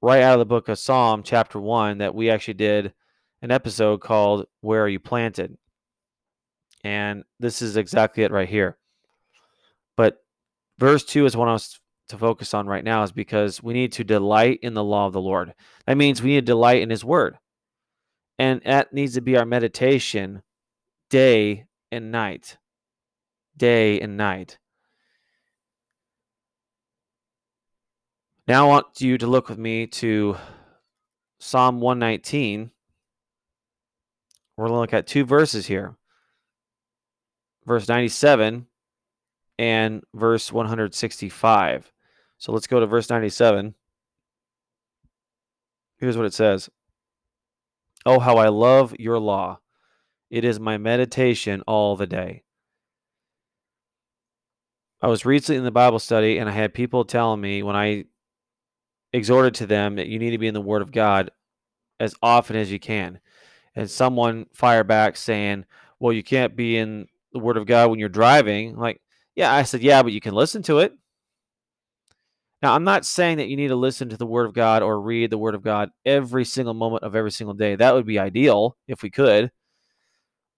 right 0.02 0.22
out 0.22 0.34
of 0.34 0.40
the 0.40 0.46
book 0.46 0.68
of 0.70 0.80
Psalm, 0.80 1.24
chapter 1.24 1.60
1, 1.60 2.00
that 2.00 2.16
we 2.16 2.30
actually 2.30 2.56
did 2.56 2.94
an 3.42 3.52
episode 3.52 4.02
called 4.02 4.46
Where 4.62 4.84
Are 4.84 4.90
You 4.90 5.00
Planted? 5.00 5.58
And 6.84 7.24
this 7.40 7.62
is 7.62 7.78
exactly 7.78 8.24
it 8.24 8.32
right 8.32 8.50
here. 8.50 8.78
But 9.96 10.18
verse 10.80 11.04
2 11.04 11.26
is 11.26 11.38
what 11.38 11.48
I 11.48 11.54
was 11.54 11.80
to 12.10 12.18
focus 12.18 12.54
on 12.54 12.68
right 12.68 12.84
now, 12.84 13.04
is 13.04 13.12
because 13.12 13.62
we 13.62 13.74
need 13.74 13.94
to 13.94 14.04
delight 14.04 14.60
in 14.64 14.74
the 14.74 14.84
law 14.84 15.06
of 15.06 15.14
the 15.14 15.22
Lord. 15.22 15.54
That 15.86 15.98
means 15.98 16.22
we 16.22 16.32
need 16.32 16.42
to 16.42 16.52
delight 16.54 16.82
in 16.82 16.90
His 16.90 17.06
word. 17.06 17.38
And 18.40 18.62
that 18.66 18.92
needs 18.92 19.14
to 19.14 19.22
be 19.22 19.38
our 19.38 19.46
meditation 19.46 20.42
day 21.10 21.68
and 21.92 22.12
night. 22.12 22.58
Day 23.56 24.00
and 24.02 24.18
night. 24.18 24.58
Now 28.48 28.66
I 28.66 28.70
want 28.70 29.02
you 29.02 29.18
to 29.18 29.28
look 29.28 29.50
with 29.50 29.60
me 29.60 29.88
to 29.88 30.36
Psalm 31.40 31.80
119. 31.80 32.72
We're 34.58 34.66
going 34.66 34.76
to 34.76 34.80
look 34.80 34.94
at 34.94 35.08
two 35.08 35.26
verses 35.26 35.68
here 35.68 35.96
verse 37.66 37.88
97 37.88 38.66
and 39.60 40.04
verse 40.14 40.52
165. 40.52 41.92
So 42.38 42.52
let's 42.52 42.68
go 42.68 42.80
to 42.80 42.88
verse 42.88 43.10
97. 43.10 43.76
Here's 46.00 46.18
what 46.18 46.26
it 46.26 46.34
says 46.34 46.70
Oh, 48.06 48.20
how 48.20 48.38
I 48.38 48.48
love 48.50 48.96
your 48.98 49.20
law! 49.20 49.60
It 50.32 50.44
is 50.44 50.60
my 50.60 50.78
meditation 50.78 51.62
all 51.68 51.96
the 51.96 52.08
day. 52.08 52.44
I 55.02 55.08
was 55.08 55.26
recently 55.26 55.58
in 55.58 55.64
the 55.64 55.72
Bible 55.72 56.00
study 56.00 56.38
and 56.38 56.50
I 56.50 56.54
had 56.54 56.74
people 56.74 57.06
telling 57.06 57.42
me 57.42 57.64
when 57.64 57.76
I 57.76 58.06
exhorted 59.14 59.56
to 59.56 59.66
them 59.66 59.96
that 59.96 60.08
you 60.08 60.20
need 60.20 60.32
to 60.32 60.38
be 60.38 60.48
in 60.48 60.54
the 60.54 60.62
Word 60.62 60.82
of 60.82 60.92
God 60.92 61.32
as 62.00 62.16
often 62.22 62.56
as 62.56 62.72
you 62.72 62.80
can. 62.80 63.20
And 63.76 63.90
someone 63.90 64.48
fire 64.54 64.84
back 64.84 65.16
saying, 65.16 65.66
Well, 66.00 66.14
you 66.14 66.24
can't 66.24 66.56
be 66.56 66.78
in 66.78 67.08
the 67.34 67.40
Word 67.40 67.58
of 67.58 67.66
God 67.66 67.90
when 67.90 68.00
you're 68.00 68.10
driving. 68.10 68.76
Like, 68.76 69.02
yeah, 69.36 69.54
I 69.54 69.64
said, 69.64 69.82
Yeah, 69.82 70.04
but 70.04 70.14
you 70.14 70.22
can 70.22 70.34
listen 70.34 70.64
to 70.64 70.80
it. 70.80 70.94
Now, 72.62 72.76
I'm 72.76 72.84
not 72.84 73.06
saying 73.06 73.38
that 73.38 73.48
you 73.48 73.58
need 73.58 73.70
to 73.70 73.76
listen 73.76 74.10
to 74.10 74.18
the 74.18 74.26
Word 74.26 74.46
of 74.46 74.54
God 74.54 74.84
or 74.84 75.02
read 75.02 75.32
the 75.32 75.38
Word 75.38 75.56
of 75.56 75.64
God 75.64 75.90
every 76.06 76.46
single 76.46 76.76
moment 76.76 77.04
of 77.04 77.16
every 77.16 77.32
single 77.32 77.56
day. 77.56 77.76
That 77.76 77.96
would 77.96 78.06
be 78.06 78.20
ideal 78.20 78.78
if 78.88 79.02
we 79.02 79.10
could. 79.10 79.52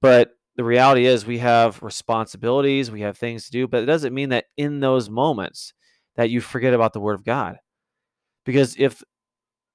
But 0.02 0.32
the 0.58 0.66
reality 0.66 1.06
is 1.06 1.26
we 1.26 1.38
have 1.40 1.82
responsibilities, 1.82 2.92
we 2.92 3.02
have 3.02 3.18
things 3.18 3.46
to 3.46 3.52
do, 3.52 3.68
but 3.68 3.84
it 3.84 3.86
doesn't 3.86 4.14
mean 4.14 4.30
that 4.30 4.46
in 4.58 4.82
those 4.82 5.10
moments 5.10 5.74
that 6.16 6.30
you 6.30 6.42
forget 6.42 6.74
about 6.74 6.92
the 6.92 7.00
Word 7.00 7.14
of 7.14 7.24
God. 7.24 7.58
Because 8.46 8.76
if 8.78 9.04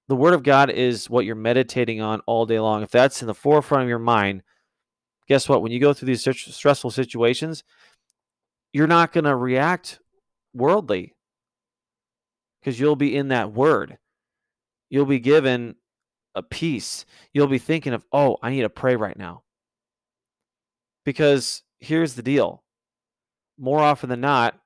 the 0.08 0.16
word 0.16 0.34
of 0.34 0.42
God 0.42 0.70
is 0.70 1.08
what 1.08 1.24
you're 1.24 1.34
meditating 1.34 2.00
on 2.00 2.20
all 2.26 2.46
day 2.46 2.58
long, 2.60 2.82
if 2.82 2.90
that's 2.90 3.22
in 3.22 3.26
the 3.26 3.34
forefront 3.34 3.84
of 3.84 3.88
your 3.88 3.98
mind, 3.98 4.42
guess 5.28 5.48
what? 5.48 5.62
When 5.62 5.72
you 5.72 5.80
go 5.80 5.92
through 5.92 6.06
these 6.06 6.22
stressful 6.22 6.90
situations, 6.90 7.64
you're 8.72 8.86
not 8.86 9.12
going 9.12 9.24
to 9.24 9.36
react 9.36 10.00
worldly 10.54 11.14
because 12.60 12.78
you'll 12.78 12.96
be 12.96 13.16
in 13.16 13.28
that 13.28 13.52
word. 13.52 13.98
You'll 14.90 15.06
be 15.06 15.20
given 15.20 15.76
a 16.34 16.42
peace. 16.42 17.04
You'll 17.32 17.46
be 17.46 17.58
thinking 17.58 17.92
of, 17.92 18.04
oh, 18.12 18.38
I 18.42 18.50
need 18.50 18.62
to 18.62 18.70
pray 18.70 18.96
right 18.96 19.18
now. 19.18 19.42
Because 21.04 21.62
here's 21.78 22.14
the 22.14 22.22
deal 22.22 22.62
more 23.58 23.80
often 23.80 24.08
than 24.08 24.20
not, 24.20 24.58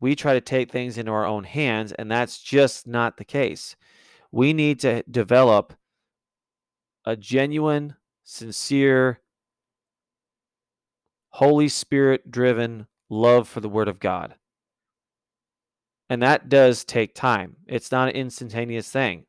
we 0.00 0.14
try 0.14 0.34
to 0.34 0.40
take 0.40 0.70
things 0.70 0.98
into 0.98 1.12
our 1.12 1.26
own 1.26 1.44
hands, 1.44 1.92
and 1.92 2.10
that's 2.10 2.38
just 2.38 2.86
not 2.86 3.16
the 3.16 3.24
case. 3.24 3.76
We 4.30 4.52
need 4.52 4.80
to 4.80 5.02
develop 5.04 5.74
a 7.04 7.16
genuine, 7.16 7.96
sincere, 8.24 9.20
Holy 11.30 11.68
Spirit 11.68 12.30
driven 12.30 12.86
love 13.08 13.48
for 13.48 13.60
the 13.60 13.68
Word 13.68 13.88
of 13.88 14.00
God. 14.00 14.34
And 16.08 16.22
that 16.22 16.48
does 16.48 16.84
take 16.84 17.14
time, 17.14 17.56
it's 17.66 17.90
not 17.90 18.08
an 18.08 18.14
instantaneous 18.14 18.90
thing. 18.90 19.24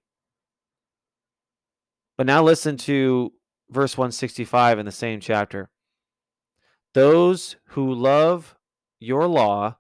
But 2.18 2.28
now 2.28 2.44
listen 2.44 2.78
to 2.78 3.32
verse 3.70 3.98
165 3.98 4.80
in 4.80 4.86
the 4.86 4.92
same 4.92 5.20
chapter. 5.20 5.70
Those 6.94 7.58
who 7.70 7.94
love 7.94 8.56
your 9.00 9.28
law 9.28 9.78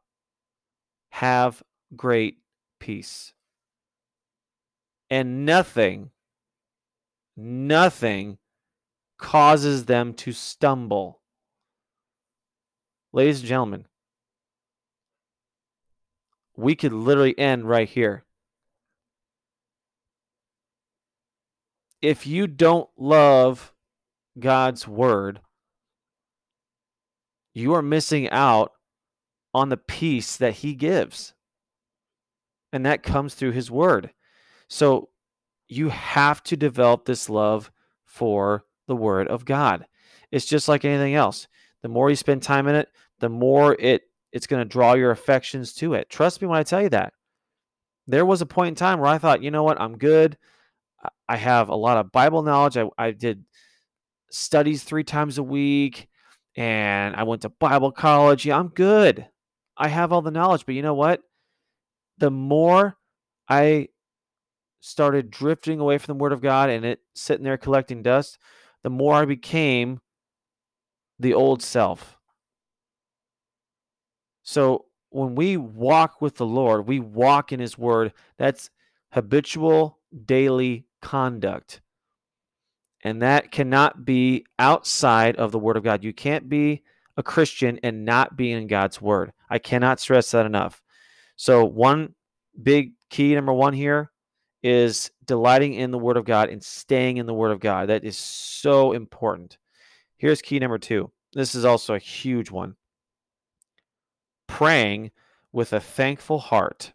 have 1.18 1.64
great 1.96 2.38
peace. 2.80 3.34
And 5.10 5.48
nothing, 5.48 6.12
nothing 7.36 8.38
causes 9.18 9.86
them 9.86 10.14
to 10.14 10.32
stumble. 10.32 11.22
Ladies 13.12 13.40
and 13.40 13.50
gentlemen, 13.50 13.86
we 16.56 16.76
could 16.76 16.94
literally 16.94 17.38
end 17.40 17.68
right 17.68 17.90
here. 17.90 18.24
If 22.00 22.28
you 22.28 22.46
don't 22.46 22.92
love 22.96 23.74
God's 24.38 24.88
word, 24.88 25.40
you 27.56 27.74
are 27.74 27.82
missing 27.82 28.30
out 28.30 28.74
on 29.58 29.70
the 29.70 29.78
peace 29.78 30.38
that 30.38 30.54
he 30.54 30.76
gives. 30.76 31.34
And 32.72 32.86
that 32.86 33.02
comes 33.02 33.34
through 33.34 33.54
his 33.54 33.72
word. 33.72 34.12
So 34.68 35.10
you 35.68 35.90
have 35.90 36.44
to 36.44 36.56
develop 36.56 37.06
this 37.06 37.28
love 37.28 37.72
for 38.06 38.66
the 38.88 38.96
word 38.96 39.28
of 39.28 39.46
God. 39.46 39.88
It's 40.32 40.46
just 40.46 40.68
like 40.68 40.86
anything 40.86 41.16
else. 41.16 41.48
The 41.82 41.90
more 41.90 42.12
you 42.12 42.16
spend 42.16 42.44
time 42.44 42.68
in 42.68 42.76
it, 42.76 42.90
the 43.20 43.30
more 43.30 43.76
it 43.80 44.04
it's 44.32 44.46
going 44.46 44.62
to 44.62 44.70
draw 44.70 44.94
your 44.94 45.10
affections 45.10 45.74
to 45.74 45.96
it. 45.96 46.08
Trust 46.08 46.40
me 46.40 46.48
when 46.48 46.60
I 46.60 46.64
tell 46.64 46.82
you 46.84 46.90
that. 46.90 47.14
There 48.06 48.26
was 48.26 48.42
a 48.42 48.46
point 48.46 48.70
in 48.70 48.76
time 48.76 49.00
where 49.00 49.10
I 49.10 49.18
thought, 49.18 49.42
you 49.42 49.50
know 49.50 49.64
what, 49.64 49.82
I'm 49.82 49.98
good. 49.98 50.38
I 51.28 51.38
have 51.38 51.70
a 51.70 51.76
lot 51.76 51.98
of 51.98 52.12
Bible 52.12 52.44
knowledge. 52.44 52.78
I, 52.78 52.90
I 52.96 53.12
did 53.12 53.44
studies 54.30 54.84
three 54.84 55.04
times 55.04 55.40
a 55.40 55.44
week 55.44 56.10
and 56.56 57.16
I 57.16 57.24
went 57.24 57.42
to 57.42 57.50
Bible 57.50 57.92
college. 57.92 58.46
Yeah, 58.46 58.60
I'm 58.60 58.68
good. 58.68 59.28
I 59.78 59.88
have 59.90 60.12
all 60.12 60.22
the 60.22 60.32
knowledge. 60.32 60.66
But 60.66 60.76
you 60.76 60.82
know 60.82 60.94
what? 60.94 61.22
The 62.18 62.32
more 62.32 62.98
I 63.48 63.90
started 64.80 65.30
drifting 65.32 65.80
away 65.80 65.98
from 65.98 66.18
the 66.18 66.22
Word 66.22 66.34
of 66.34 66.42
God 66.42 66.70
and 66.70 66.86
it 66.86 67.00
sitting 67.14 67.44
there 67.44 67.58
collecting 67.58 68.02
dust, 68.02 68.38
the 68.84 68.90
more 68.90 69.16
I 69.16 69.26
became 69.26 70.00
the 71.20 71.34
old 71.34 71.62
self. 71.62 72.18
So 74.44 74.86
when 75.10 75.36
we 75.36 75.58
walk 75.58 76.22
with 76.22 76.36
the 76.36 76.46
Lord, 76.46 76.88
we 76.88 77.00
walk 77.00 77.52
in 77.52 77.60
His 77.60 77.78
Word. 77.78 78.14
That's 78.38 78.70
habitual 79.12 80.00
daily 80.26 80.86
conduct. 81.02 81.82
And 83.04 83.22
that 83.22 83.52
cannot 83.52 84.06
be 84.06 84.46
outside 84.58 85.36
of 85.36 85.52
the 85.52 85.60
Word 85.60 85.78
of 85.78 85.84
God. 85.84 86.04
You 86.04 86.14
can't 86.14 86.50
be 86.50 86.84
a 87.18 87.24
Christian 87.24 87.80
and 87.84 88.06
not 88.06 88.38
be 88.38 88.52
in 88.52 88.68
God's 88.68 89.02
Word. 89.02 89.34
I 89.50 89.60
cannot 89.60 90.00
stress 90.00 90.32
that 90.32 90.46
enough. 90.46 90.82
So, 91.36 91.66
one 91.66 92.14
big 92.62 92.94
key, 93.10 93.36
number 93.36 93.54
one 93.54 93.74
here, 93.74 94.12
is 94.64 95.12
delighting 95.26 95.74
in 95.74 95.92
the 95.92 95.98
Word 95.98 96.18
of 96.18 96.26
God 96.26 96.50
and 96.50 96.64
staying 96.64 97.18
in 97.18 97.26
the 97.26 97.34
Word 97.34 97.52
of 97.52 97.60
God. 97.60 97.90
That 97.90 98.04
is 98.04 98.18
so 98.18 98.94
important. 98.94 99.58
Here's 100.18 100.42
key 100.42 100.60
number 100.60 100.78
two. 100.78 101.12
This 101.34 101.56
is 101.56 101.66
also 101.66 101.94
a 101.94 102.00
huge 102.00 102.50
one 102.50 102.76
praying 104.48 105.12
with 105.52 105.74
a 105.74 105.80
thankful 105.80 106.40
heart 106.40 106.94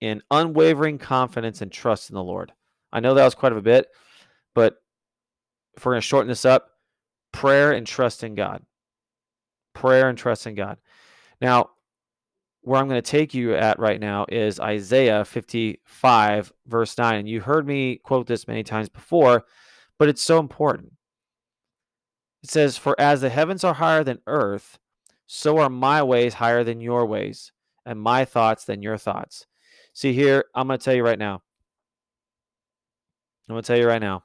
in 0.00 0.22
unwavering 0.30 0.98
confidence 0.98 1.60
and 1.60 1.72
trust 1.72 2.10
in 2.10 2.14
the 2.14 2.22
Lord. 2.22 2.52
I 2.92 3.00
know 3.00 3.14
that 3.14 3.24
was 3.24 3.34
quite 3.34 3.52
a 3.52 3.60
bit, 3.60 3.88
but 4.54 4.76
if 5.76 5.84
we're 5.84 5.92
going 5.92 6.00
to 6.00 6.06
shorten 6.06 6.28
this 6.28 6.44
up, 6.44 6.70
prayer 7.32 7.72
and 7.72 7.86
trust 7.86 8.24
in 8.24 8.34
God. 8.34 8.62
Prayer 9.74 10.08
and 10.08 10.18
trust 10.18 10.46
in 10.46 10.54
God. 10.54 10.78
Now, 11.40 11.70
where 12.62 12.80
I'm 12.80 12.88
going 12.88 13.00
to 13.00 13.10
take 13.10 13.32
you 13.32 13.54
at 13.54 13.78
right 13.78 14.00
now 14.00 14.26
is 14.28 14.60
Isaiah 14.60 15.24
55, 15.24 16.52
verse 16.66 16.98
9. 16.98 17.14
And 17.20 17.28
you 17.28 17.40
heard 17.40 17.66
me 17.66 17.96
quote 17.96 18.26
this 18.26 18.46
many 18.46 18.62
times 18.62 18.88
before, 18.88 19.44
but 19.98 20.08
it's 20.08 20.22
so 20.22 20.38
important. 20.38 20.92
It 22.42 22.50
says, 22.50 22.76
For 22.76 22.98
as 23.00 23.20
the 23.20 23.30
heavens 23.30 23.64
are 23.64 23.74
higher 23.74 24.04
than 24.04 24.20
earth, 24.26 24.78
so 25.26 25.58
are 25.58 25.70
my 25.70 26.02
ways 26.02 26.34
higher 26.34 26.64
than 26.64 26.80
your 26.80 27.06
ways, 27.06 27.52
and 27.86 28.00
my 28.00 28.24
thoughts 28.24 28.64
than 28.64 28.82
your 28.82 28.98
thoughts. 28.98 29.46
See, 29.94 30.12
here, 30.12 30.44
I'm 30.54 30.66
going 30.66 30.78
to 30.78 30.84
tell 30.84 30.94
you 30.94 31.04
right 31.04 31.18
now. 31.18 31.42
I'm 33.48 33.54
going 33.54 33.62
to 33.62 33.66
tell 33.66 33.78
you 33.78 33.86
right 33.86 34.00
now. 34.00 34.24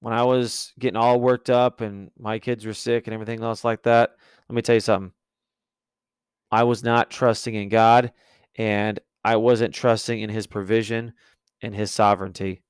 When 0.00 0.14
I 0.14 0.22
was 0.22 0.72
getting 0.78 0.96
all 0.96 1.20
worked 1.20 1.50
up 1.50 1.80
and 1.80 2.10
my 2.18 2.38
kids 2.38 2.64
were 2.64 2.74
sick 2.74 3.06
and 3.06 3.14
everything 3.14 3.42
else 3.42 3.64
like 3.64 3.82
that, 3.82 4.10
let 4.48 4.54
me 4.54 4.62
tell 4.62 4.76
you 4.76 4.80
something. 4.80 5.12
I 6.50 6.64
was 6.64 6.82
not 6.82 7.10
trusting 7.10 7.54
in 7.54 7.68
God 7.68 8.12
and 8.56 9.00
I 9.24 9.36
wasn't 9.36 9.74
trusting 9.74 10.20
in 10.20 10.30
his 10.30 10.46
provision 10.46 11.12
and 11.60 11.74
his 11.74 11.90
sovereignty. 11.90 12.62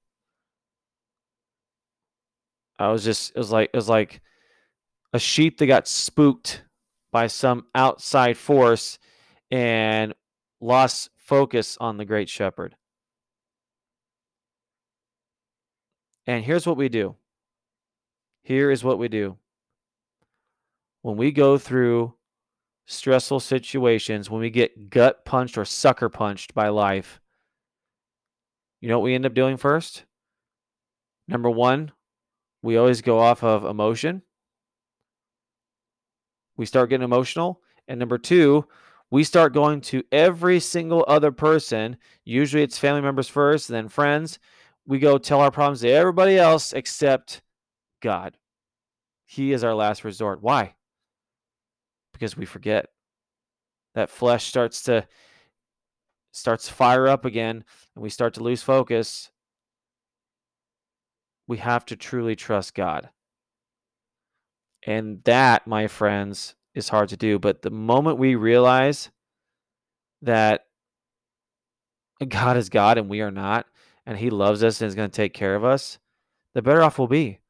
I 2.78 2.88
was 2.88 3.04
just 3.04 3.32
it 3.34 3.38
was 3.38 3.50
like 3.50 3.70
it 3.72 3.76
was 3.76 3.88
like 3.88 4.20
a 5.12 5.18
sheep 5.18 5.58
that 5.58 5.66
got 5.66 5.88
spooked 5.88 6.64
by 7.12 7.26
some 7.26 7.66
outside 7.74 8.36
force 8.36 8.98
and 9.50 10.14
lost 10.60 11.10
focus 11.16 11.76
on 11.80 11.96
the 11.96 12.04
great 12.04 12.28
shepherd. 12.28 12.76
And 16.26 16.44
here's 16.44 16.66
what 16.66 16.76
we 16.76 16.88
do. 16.88 17.16
Here 18.48 18.70
is 18.70 18.82
what 18.82 18.98
we 18.98 19.08
do. 19.08 19.36
When 21.02 21.16
we 21.16 21.30
go 21.30 21.58
through 21.58 22.14
stressful 22.86 23.40
situations, 23.40 24.30
when 24.30 24.40
we 24.40 24.50
get 24.50 24.90
gut 24.90 25.24
punched 25.24 25.58
or 25.58 25.64
sucker 25.64 26.08
punched 26.08 26.54
by 26.54 26.68
life, 26.68 27.20
you 28.80 28.88
know 28.88 28.98
what 28.98 29.04
we 29.04 29.14
end 29.14 29.26
up 29.26 29.34
doing 29.34 29.56
first? 29.56 30.04
Number 31.28 31.50
one, 31.50 31.92
we 32.62 32.76
always 32.76 33.02
go 33.02 33.18
off 33.18 33.44
of 33.44 33.64
emotion 33.64 34.22
we 36.58 36.66
start 36.66 36.90
getting 36.90 37.04
emotional. 37.04 37.62
And 37.86 37.98
number 37.98 38.18
two, 38.18 38.66
we 39.10 39.24
start 39.24 39.54
going 39.54 39.80
to 39.82 40.02
every 40.12 40.60
single 40.60 41.04
other 41.08 41.32
person. 41.32 41.96
Usually 42.24 42.62
it's 42.62 42.76
family 42.76 43.00
members 43.00 43.28
first, 43.28 43.68
then 43.68 43.88
friends. 43.88 44.38
We 44.86 44.98
go 44.98 45.16
tell 45.16 45.40
our 45.40 45.50
problems 45.50 45.80
to 45.80 45.88
everybody 45.88 46.36
else 46.36 46.74
except 46.74 47.40
God. 48.02 48.37
He 49.30 49.52
is 49.52 49.62
our 49.62 49.74
last 49.74 50.04
resort. 50.04 50.42
Why? 50.42 50.74
Because 52.14 52.34
we 52.34 52.46
forget. 52.46 52.86
That 53.94 54.08
flesh 54.08 54.46
starts 54.46 54.82
to 54.84 55.06
starts 56.32 56.66
to 56.68 56.72
fire 56.72 57.06
up 57.06 57.26
again 57.26 57.62
and 57.94 58.02
we 58.02 58.08
start 58.08 58.32
to 58.34 58.42
lose 58.42 58.62
focus. 58.62 59.30
We 61.46 61.58
have 61.58 61.84
to 61.86 61.96
truly 61.96 62.36
trust 62.36 62.74
God. 62.74 63.10
And 64.86 65.22
that, 65.24 65.66
my 65.66 65.88
friends, 65.88 66.54
is 66.74 66.88
hard 66.88 67.10
to 67.10 67.16
do. 67.18 67.38
But 67.38 67.60
the 67.60 67.70
moment 67.70 68.18
we 68.18 68.34
realize 68.34 69.10
that 70.22 70.64
God 72.26 72.56
is 72.56 72.70
God 72.70 72.96
and 72.96 73.10
we 73.10 73.20
are 73.20 73.30
not, 73.30 73.66
and 74.06 74.16
He 74.16 74.30
loves 74.30 74.64
us 74.64 74.80
and 74.80 74.88
is 74.88 74.94
going 74.94 75.10
to 75.10 75.16
take 75.16 75.34
care 75.34 75.54
of 75.54 75.64
us, 75.64 75.98
the 76.54 76.62
better 76.62 76.82
off 76.82 76.98
we'll 76.98 77.08
be. 77.08 77.40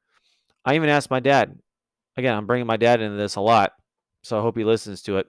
I 0.64 0.74
even 0.74 0.88
asked 0.88 1.10
my 1.10 1.20
dad. 1.20 1.60
Again, 2.18 2.36
I'm 2.36 2.46
bringing 2.46 2.66
my 2.66 2.76
dad 2.76 3.00
into 3.00 3.16
this 3.16 3.36
a 3.36 3.40
lot, 3.40 3.74
so 4.24 4.36
I 4.36 4.42
hope 4.42 4.56
he 4.56 4.64
listens 4.64 5.02
to 5.02 5.18
it. 5.18 5.28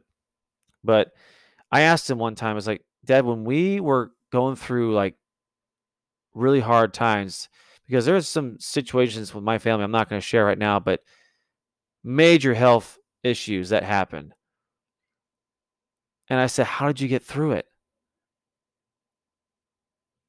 But 0.83 1.11
I 1.71 1.81
asked 1.81 2.09
him 2.09 2.17
one 2.17 2.33
time, 2.33 2.51
I 2.51 2.55
was 2.55 2.65
like, 2.65 2.83
Dad, 3.05 3.25
when 3.25 3.43
we 3.43 3.79
were 3.79 4.11
going 4.31 4.55
through 4.55 4.95
like 4.95 5.13
really 6.33 6.61
hard 6.61 6.95
times, 6.95 7.47
because 7.85 8.07
there's 8.07 8.27
some 8.27 8.59
situations 8.59 9.35
with 9.35 9.43
my 9.43 9.59
family 9.59 9.83
I'm 9.83 9.91
not 9.91 10.09
going 10.09 10.19
to 10.19 10.25
share 10.25 10.45
right 10.45 10.57
now, 10.57 10.79
but 10.79 11.01
major 12.03 12.55
health 12.55 12.97
issues 13.23 13.69
that 13.69 13.83
happened. 13.83 14.33
And 16.27 16.39
I 16.39 16.47
said, 16.47 16.65
How 16.65 16.87
did 16.87 17.01
you 17.01 17.07
get 17.07 17.23
through 17.23 17.51
it? 17.51 17.67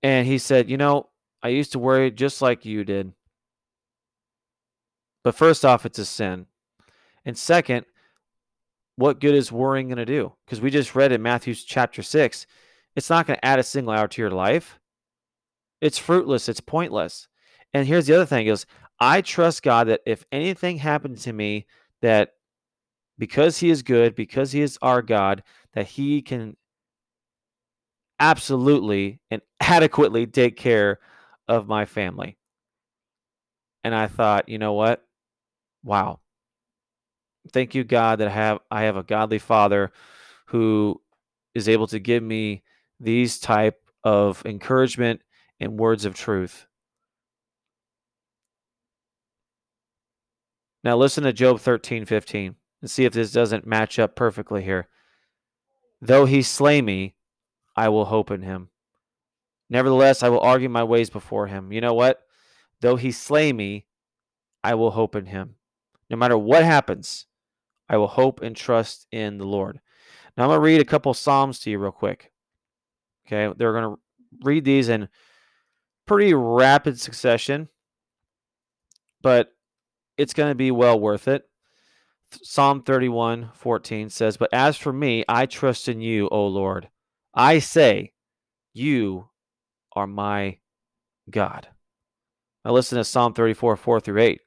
And 0.02 0.26
he 0.26 0.36
said, 0.36 0.68
You 0.68 0.76
know, 0.76 1.08
I 1.42 1.48
used 1.48 1.72
to 1.72 1.78
worry 1.78 2.10
just 2.10 2.42
like 2.42 2.66
you 2.66 2.84
did. 2.84 3.14
But 5.22 5.34
first 5.34 5.64
off, 5.64 5.86
it's 5.86 5.98
a 5.98 6.04
sin. 6.04 6.46
And 7.24 7.36
second, 7.36 7.86
what 8.96 9.20
good 9.20 9.34
is 9.34 9.52
worrying 9.52 9.88
going 9.88 9.98
to 9.98 10.04
do? 10.04 10.32
Because 10.44 10.60
we 10.60 10.70
just 10.70 10.94
read 10.94 11.12
in 11.12 11.22
Matthew 11.22 11.54
chapter 11.54 12.02
6, 12.02 12.46
it's 12.96 13.10
not 13.10 13.26
going 13.26 13.38
to 13.38 13.44
add 13.44 13.58
a 13.58 13.62
single 13.62 13.92
hour 13.92 14.08
to 14.08 14.22
your 14.22 14.30
life. 14.30 14.78
It's 15.80 15.98
fruitless, 15.98 16.48
it's 16.48 16.60
pointless. 16.60 17.28
And 17.72 17.86
here's 17.86 18.06
the 18.06 18.14
other 18.14 18.26
thing 18.26 18.46
is 18.46 18.66
I 18.98 19.22
trust 19.22 19.62
God 19.62 19.88
that 19.88 20.00
if 20.04 20.24
anything 20.30 20.76
happened 20.76 21.18
to 21.18 21.32
me 21.32 21.66
that 22.02 22.32
because 23.18 23.58
he 23.58 23.70
is 23.70 23.82
good, 23.82 24.14
because 24.14 24.52
he 24.52 24.60
is 24.60 24.78
our 24.82 25.02
God, 25.02 25.42
that 25.74 25.86
he 25.86 26.20
can 26.20 26.56
absolutely 28.18 29.20
and 29.30 29.40
adequately 29.60 30.26
take 30.26 30.56
care 30.56 30.98
of 31.48 31.66
my 31.66 31.84
family. 31.84 32.36
And 33.82 33.94
I 33.94 34.08
thought, 34.08 34.48
you 34.48 34.58
know 34.58 34.74
what? 34.74 35.02
Wow. 35.82 36.20
Thank 37.50 37.74
you, 37.74 37.84
God, 37.84 38.18
that 38.18 38.28
I 38.28 38.32
have 38.32 38.58
I 38.70 38.82
have 38.82 38.96
a 38.96 39.02
godly 39.02 39.38
father 39.38 39.92
who 40.46 41.00
is 41.54 41.68
able 41.68 41.86
to 41.88 41.98
give 41.98 42.22
me 42.22 42.62
these 42.98 43.38
type 43.38 43.80
of 44.04 44.44
encouragement 44.44 45.20
and 45.58 45.78
words 45.78 46.04
of 46.04 46.14
truth. 46.14 46.66
Now 50.82 50.96
listen 50.96 51.24
to 51.24 51.32
Job 51.32 51.60
13, 51.60 52.06
15 52.06 52.54
and 52.80 52.90
see 52.90 53.04
if 53.04 53.12
this 53.12 53.32
doesn't 53.32 53.66
match 53.66 53.98
up 53.98 54.16
perfectly 54.16 54.62
here. 54.62 54.88
Though 56.00 56.24
he 56.24 56.42
slay 56.42 56.80
me, 56.80 57.14
I 57.76 57.88
will 57.90 58.06
hope 58.06 58.30
in 58.30 58.42
him. 58.42 58.70
Nevertheless, 59.68 60.22
I 60.22 60.30
will 60.30 60.40
argue 60.40 60.68
my 60.68 60.82
ways 60.82 61.10
before 61.10 61.46
him. 61.46 61.72
You 61.72 61.80
know 61.80 61.94
what? 61.94 62.22
Though 62.80 62.96
he 62.96 63.12
slay 63.12 63.52
me, 63.52 63.86
I 64.64 64.74
will 64.74 64.92
hope 64.92 65.14
in 65.14 65.26
him. 65.26 65.56
No 66.08 66.16
matter 66.16 66.36
what 66.36 66.64
happens, 66.64 67.26
I 67.90 67.96
will 67.96 68.06
hope 68.06 68.40
and 68.40 68.54
trust 68.54 69.08
in 69.10 69.36
the 69.36 69.44
Lord. 69.44 69.80
Now 70.36 70.44
I'm 70.44 70.50
going 70.50 70.58
to 70.58 70.62
read 70.62 70.80
a 70.80 70.84
couple 70.84 71.12
Psalms 71.12 71.58
to 71.60 71.70
you 71.70 71.78
real 71.78 71.90
quick. 71.90 72.30
Okay, 73.26 73.52
they're 73.58 73.72
going 73.72 73.96
to 73.96 74.00
read 74.44 74.64
these 74.64 74.88
in 74.88 75.08
pretty 76.06 76.32
rapid 76.32 77.00
succession, 77.00 77.68
but 79.22 79.48
it's 80.16 80.34
going 80.34 80.52
to 80.52 80.54
be 80.54 80.70
well 80.70 81.00
worth 81.00 81.26
it. 81.26 81.42
Psalm 82.30 82.82
31 82.82 83.50
14 83.54 84.08
says, 84.08 84.36
But 84.36 84.54
as 84.54 84.76
for 84.76 84.92
me, 84.92 85.24
I 85.28 85.46
trust 85.46 85.88
in 85.88 86.00
you, 86.00 86.28
O 86.30 86.46
Lord. 86.46 86.88
I 87.34 87.58
say, 87.58 88.12
You 88.72 89.30
are 89.96 90.06
my 90.06 90.58
God. 91.28 91.66
Now 92.64 92.70
listen 92.70 92.98
to 92.98 93.04
Psalm 93.04 93.32
34 93.32 93.76
4 93.76 94.00
through 94.00 94.20
8. 94.20 94.40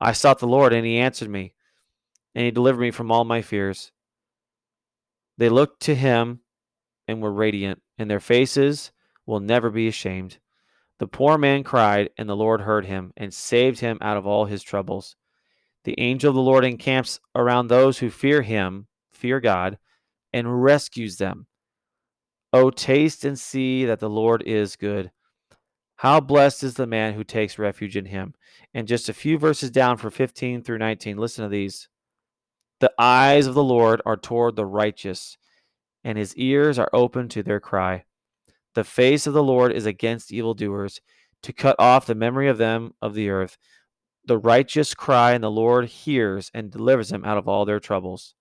I 0.00 0.12
sought 0.12 0.38
the 0.38 0.46
Lord, 0.46 0.72
and 0.72 0.86
he 0.86 0.98
answered 0.98 1.28
me, 1.28 1.54
and 2.34 2.44
he 2.44 2.50
delivered 2.50 2.80
me 2.80 2.90
from 2.90 3.10
all 3.10 3.24
my 3.24 3.42
fears. 3.42 3.92
They 5.38 5.48
looked 5.48 5.80
to 5.82 5.94
him 5.94 6.40
and 7.08 7.22
were 7.22 7.32
radiant, 7.32 7.82
and 7.98 8.10
their 8.10 8.20
faces 8.20 8.92
will 9.26 9.40
never 9.40 9.70
be 9.70 9.88
ashamed. 9.88 10.38
The 10.98 11.06
poor 11.06 11.38
man 11.38 11.64
cried, 11.64 12.10
and 12.18 12.28
the 12.28 12.36
Lord 12.36 12.60
heard 12.60 12.84
him 12.84 13.12
and 13.16 13.32
saved 13.32 13.80
him 13.80 13.98
out 14.00 14.16
of 14.16 14.26
all 14.26 14.44
his 14.44 14.62
troubles. 14.62 15.16
The 15.84 15.98
angel 15.98 16.28
of 16.28 16.34
the 16.34 16.42
Lord 16.42 16.64
encamps 16.64 17.20
around 17.34 17.68
those 17.68 17.98
who 17.98 18.10
fear 18.10 18.42
him, 18.42 18.86
fear 19.10 19.40
God, 19.40 19.78
and 20.32 20.62
rescues 20.62 21.16
them. 21.16 21.46
Oh, 22.52 22.70
taste 22.70 23.24
and 23.24 23.38
see 23.38 23.84
that 23.84 24.00
the 24.00 24.10
Lord 24.10 24.42
is 24.44 24.76
good. 24.76 25.10
How 25.96 26.18
blessed 26.18 26.64
is 26.64 26.74
the 26.74 26.86
man 26.86 27.12
who 27.12 27.24
takes 27.24 27.58
refuge 27.58 27.94
in 27.94 28.06
him. 28.06 28.34
And 28.72 28.88
just 28.88 29.10
a 29.10 29.14
few 29.14 29.36
verses 29.38 29.70
down 29.70 29.98
for 29.98 30.10
15 30.10 30.62
through 30.62 30.78
19, 30.78 31.18
listen 31.18 31.44
to 31.44 31.48
these. 31.50 31.89
The 32.80 32.92
eyes 32.98 33.46
of 33.46 33.54
the 33.54 33.62
Lord 33.62 34.00
are 34.06 34.16
toward 34.16 34.56
the 34.56 34.64
righteous, 34.64 35.36
and 36.02 36.16
his 36.16 36.34
ears 36.36 36.78
are 36.78 36.88
open 36.94 37.28
to 37.28 37.42
their 37.42 37.60
cry. 37.60 38.04
The 38.74 38.84
face 38.84 39.26
of 39.26 39.34
the 39.34 39.42
Lord 39.42 39.72
is 39.72 39.84
against 39.84 40.32
evildoers, 40.32 41.00
to 41.42 41.52
cut 41.52 41.76
off 41.78 42.06
the 42.06 42.14
memory 42.14 42.48
of 42.48 42.58
them 42.58 42.94
of 43.00 43.14
the 43.14 43.28
earth. 43.30 43.58
The 44.24 44.38
righteous 44.38 44.94
cry, 44.94 45.32
and 45.32 45.44
the 45.44 45.50
Lord 45.50 45.86
hears 45.86 46.50
and 46.54 46.70
delivers 46.70 47.10
them 47.10 47.24
out 47.24 47.38
of 47.38 47.48
all 47.48 47.64
their 47.64 47.80
troubles. 47.80 48.34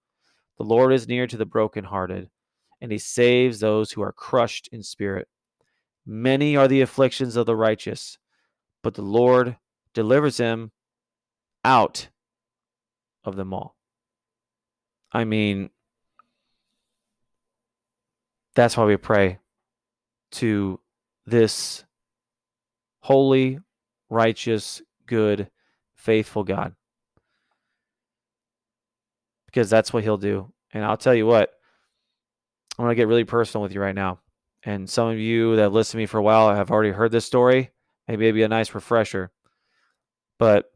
The 0.58 0.63
Lord 0.63 0.93
is 0.93 1.08
near 1.08 1.28
to 1.28 1.38
the 1.38 1.45
brokenhearted, 1.45 2.30
and 2.82 2.91
he 2.91 2.97
saves 2.97 3.60
those 3.60 3.91
who 3.91 4.02
are 4.02 4.12
crushed 4.13 4.69
in 4.71 4.84
spirit. 4.84 5.28
Many 6.06 6.56
are 6.56 6.67
the 6.67 6.82
afflictions 6.82 7.36
of 7.36 7.45
the 7.45 7.56
righteous, 7.56 8.17
but 8.84 8.93
the 8.93 9.02
Lord 9.02 9.58
delivers 9.93 10.38
him 10.38 10.71
out 11.63 12.10
of 13.23 13.36
them 13.36 13.54
all. 13.54 13.78
I 15.12 15.24
mean, 15.24 15.69
that's 18.56 18.78
why 18.78 18.86
we 18.86 18.98
pray 18.98 19.39
to 20.32 20.80
this 21.26 21.84
holy, 23.00 23.60
righteous, 24.10 24.82
good, 25.06 25.50
faithful 25.95 26.43
God. 26.43 26.76
Because 29.45 29.69
that's 29.69 29.91
what 29.91 30.04
he'll 30.04 30.17
do. 30.17 30.52
And 30.74 30.86
I'll 30.86 30.98
tell 30.98 31.15
you 31.15 31.26
what, 31.26 31.52
I'm 32.78 32.86
going 32.86 32.91
to 32.91 32.95
get 32.95 33.08
really 33.08 33.24
personal 33.24 33.63
with 33.63 33.74
you 33.74 33.82
right 33.82 33.95
now. 33.95 34.19
And 34.63 34.89
some 34.89 35.08
of 35.08 35.17
you 35.17 35.56
that 35.56 35.63
have 35.63 35.74
listened 35.74 35.93
to 35.93 35.98
me 35.98 36.06
for 36.06 36.17
a 36.17 36.24
while 36.24 36.54
have 36.54 36.69
already 36.69 36.91
heard 36.91 37.12
this 37.12 37.26
story. 37.26 37.72
Maybe 38.08 38.26
it'd 38.26 38.36
be 38.36 38.43
a 38.43 38.48
nice 38.48 38.76
refresher. 38.76 39.32
But 40.38 40.72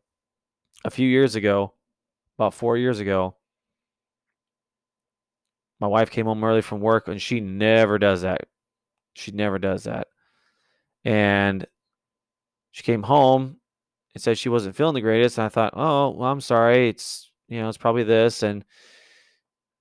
a 0.85 0.89
few 0.89 1.07
years 1.07 1.35
ago, 1.35 1.73
about 2.37 2.53
four 2.53 2.77
years 2.77 2.99
ago, 2.99 3.35
my 5.83 5.89
wife 5.89 6.09
came 6.09 6.27
home 6.27 6.41
early 6.45 6.61
from 6.61 6.79
work 6.79 7.09
and 7.09 7.21
she 7.21 7.41
never 7.41 7.99
does 7.99 8.21
that. 8.21 8.47
She 9.15 9.33
never 9.33 9.59
does 9.59 9.83
that. 9.83 10.07
And 11.03 11.67
she 12.71 12.83
came 12.83 13.03
home 13.03 13.57
and 14.13 14.23
said 14.23 14.37
she 14.37 14.47
wasn't 14.47 14.77
feeling 14.77 14.93
the 14.93 15.01
greatest. 15.01 15.37
And 15.37 15.43
I 15.43 15.49
thought, 15.49 15.73
oh, 15.75 16.11
well, 16.11 16.31
I'm 16.31 16.39
sorry. 16.39 16.87
It's, 16.87 17.29
you 17.49 17.59
know, 17.59 17.67
it's 17.67 17.77
probably 17.77 18.03
this. 18.03 18.43
And 18.43 18.63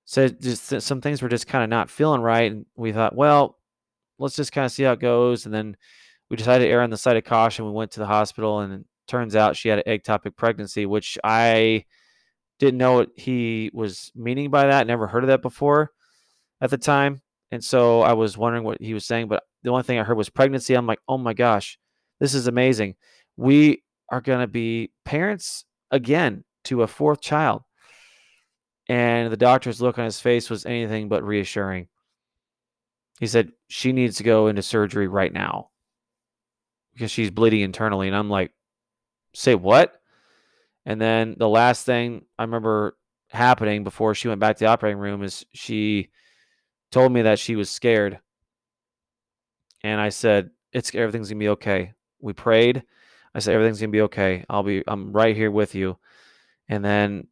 said 0.03 0.41
just 0.41 0.81
some 0.81 0.99
things 0.99 1.21
were 1.21 1.29
just 1.29 1.47
kind 1.47 1.63
of 1.63 1.69
not 1.69 1.89
feeling 1.89 2.19
right. 2.19 2.51
And 2.51 2.65
we 2.75 2.91
thought, 2.91 3.15
well, 3.15 3.57
let's 4.19 4.35
just 4.35 4.51
kind 4.51 4.65
of 4.65 4.73
see 4.73 4.83
how 4.83 4.91
it 4.91 4.99
goes. 4.99 5.45
And 5.45 5.55
then 5.55 5.77
we 6.29 6.35
decided 6.35 6.65
to 6.65 6.69
err 6.69 6.81
on 6.81 6.89
the 6.89 6.97
side 6.97 7.15
of 7.15 7.23
caution. 7.23 7.63
We 7.63 7.71
went 7.71 7.91
to 7.91 8.01
the 8.01 8.07
hospital 8.07 8.59
and 8.59 8.73
it 8.73 8.85
turns 9.07 9.37
out 9.37 9.55
she 9.55 9.69
had 9.69 9.79
an 9.79 9.97
ectopic 9.99 10.35
pregnancy, 10.35 10.85
which 10.85 11.17
I 11.23 11.85
didn't 12.59 12.77
know 12.77 12.93
what 12.93 13.09
he 13.15 13.69
was 13.73 14.11
meaning 14.15 14.49
by 14.49 14.67
that. 14.67 14.87
Never 14.87 15.07
heard 15.07 15.23
of 15.23 15.27
that 15.27 15.41
before 15.41 15.91
at 16.61 16.69
the 16.69 16.77
time. 16.77 17.21
And 17.51 17.63
so 17.63 18.01
I 18.01 18.13
was 18.13 18.37
wondering 18.37 18.63
what 18.63 18.81
he 18.81 18.93
was 18.93 19.05
saying, 19.05 19.27
but 19.27 19.43
the 19.63 19.69
only 19.69 19.83
thing 19.83 19.99
I 19.99 20.03
heard 20.03 20.17
was 20.17 20.29
pregnancy. 20.29 20.73
I'm 20.73 20.87
like, 20.87 20.99
oh 21.07 21.17
my 21.17 21.33
gosh, 21.33 21.77
this 22.19 22.33
is 22.33 22.47
amazing. 22.47 22.95
We 23.37 23.83
are 24.09 24.21
going 24.21 24.41
to 24.41 24.47
be 24.47 24.91
parents 25.05 25.65
again 25.91 26.43
to 26.65 26.83
a 26.83 26.87
fourth 26.87 27.21
child. 27.21 27.63
And 28.89 29.31
the 29.31 29.37
doctor's 29.37 29.81
look 29.81 29.97
on 29.97 30.05
his 30.05 30.19
face 30.19 30.49
was 30.49 30.65
anything 30.65 31.09
but 31.09 31.23
reassuring. 31.23 31.87
He 33.19 33.27
said, 33.27 33.51
she 33.67 33.93
needs 33.93 34.17
to 34.17 34.23
go 34.23 34.47
into 34.47 34.61
surgery 34.61 35.07
right 35.07 35.31
now 35.31 35.69
because 36.93 37.11
she's 37.11 37.31
bleeding 37.31 37.61
internally. 37.61 38.07
And 38.07 38.15
I'm 38.15 38.29
like, 38.29 38.51
say 39.33 39.55
what? 39.55 39.93
And 40.85 40.99
then 40.99 41.35
the 41.37 41.49
last 41.49 41.85
thing 41.85 42.25
I 42.37 42.43
remember 42.43 42.97
happening 43.29 43.83
before 43.83 44.13
she 44.13 44.27
went 44.27 44.39
back 44.39 44.57
to 44.57 44.63
the 44.63 44.69
operating 44.69 44.99
room 44.99 45.23
is 45.23 45.45
she 45.53 46.09
told 46.91 47.11
me 47.11 47.23
that 47.23 47.39
she 47.39 47.55
was 47.55 47.69
scared. 47.69 48.19
And 49.83 49.99
I 49.99 50.09
said, 50.09 50.51
It's 50.71 50.93
everything's 50.93 51.29
gonna 51.29 51.39
be 51.39 51.49
okay. 51.49 51.93
We 52.19 52.33
prayed. 52.33 52.83
I 53.33 53.39
said, 53.39 53.55
Everything's 53.55 53.79
gonna 53.79 53.91
be 53.91 54.01
okay. 54.01 54.45
I'll 54.49 54.63
be 54.63 54.83
I'm 54.87 55.11
right 55.11 55.35
here 55.35 55.51
with 55.51 55.75
you. 55.75 55.97
And 56.69 56.83
then 56.83 57.27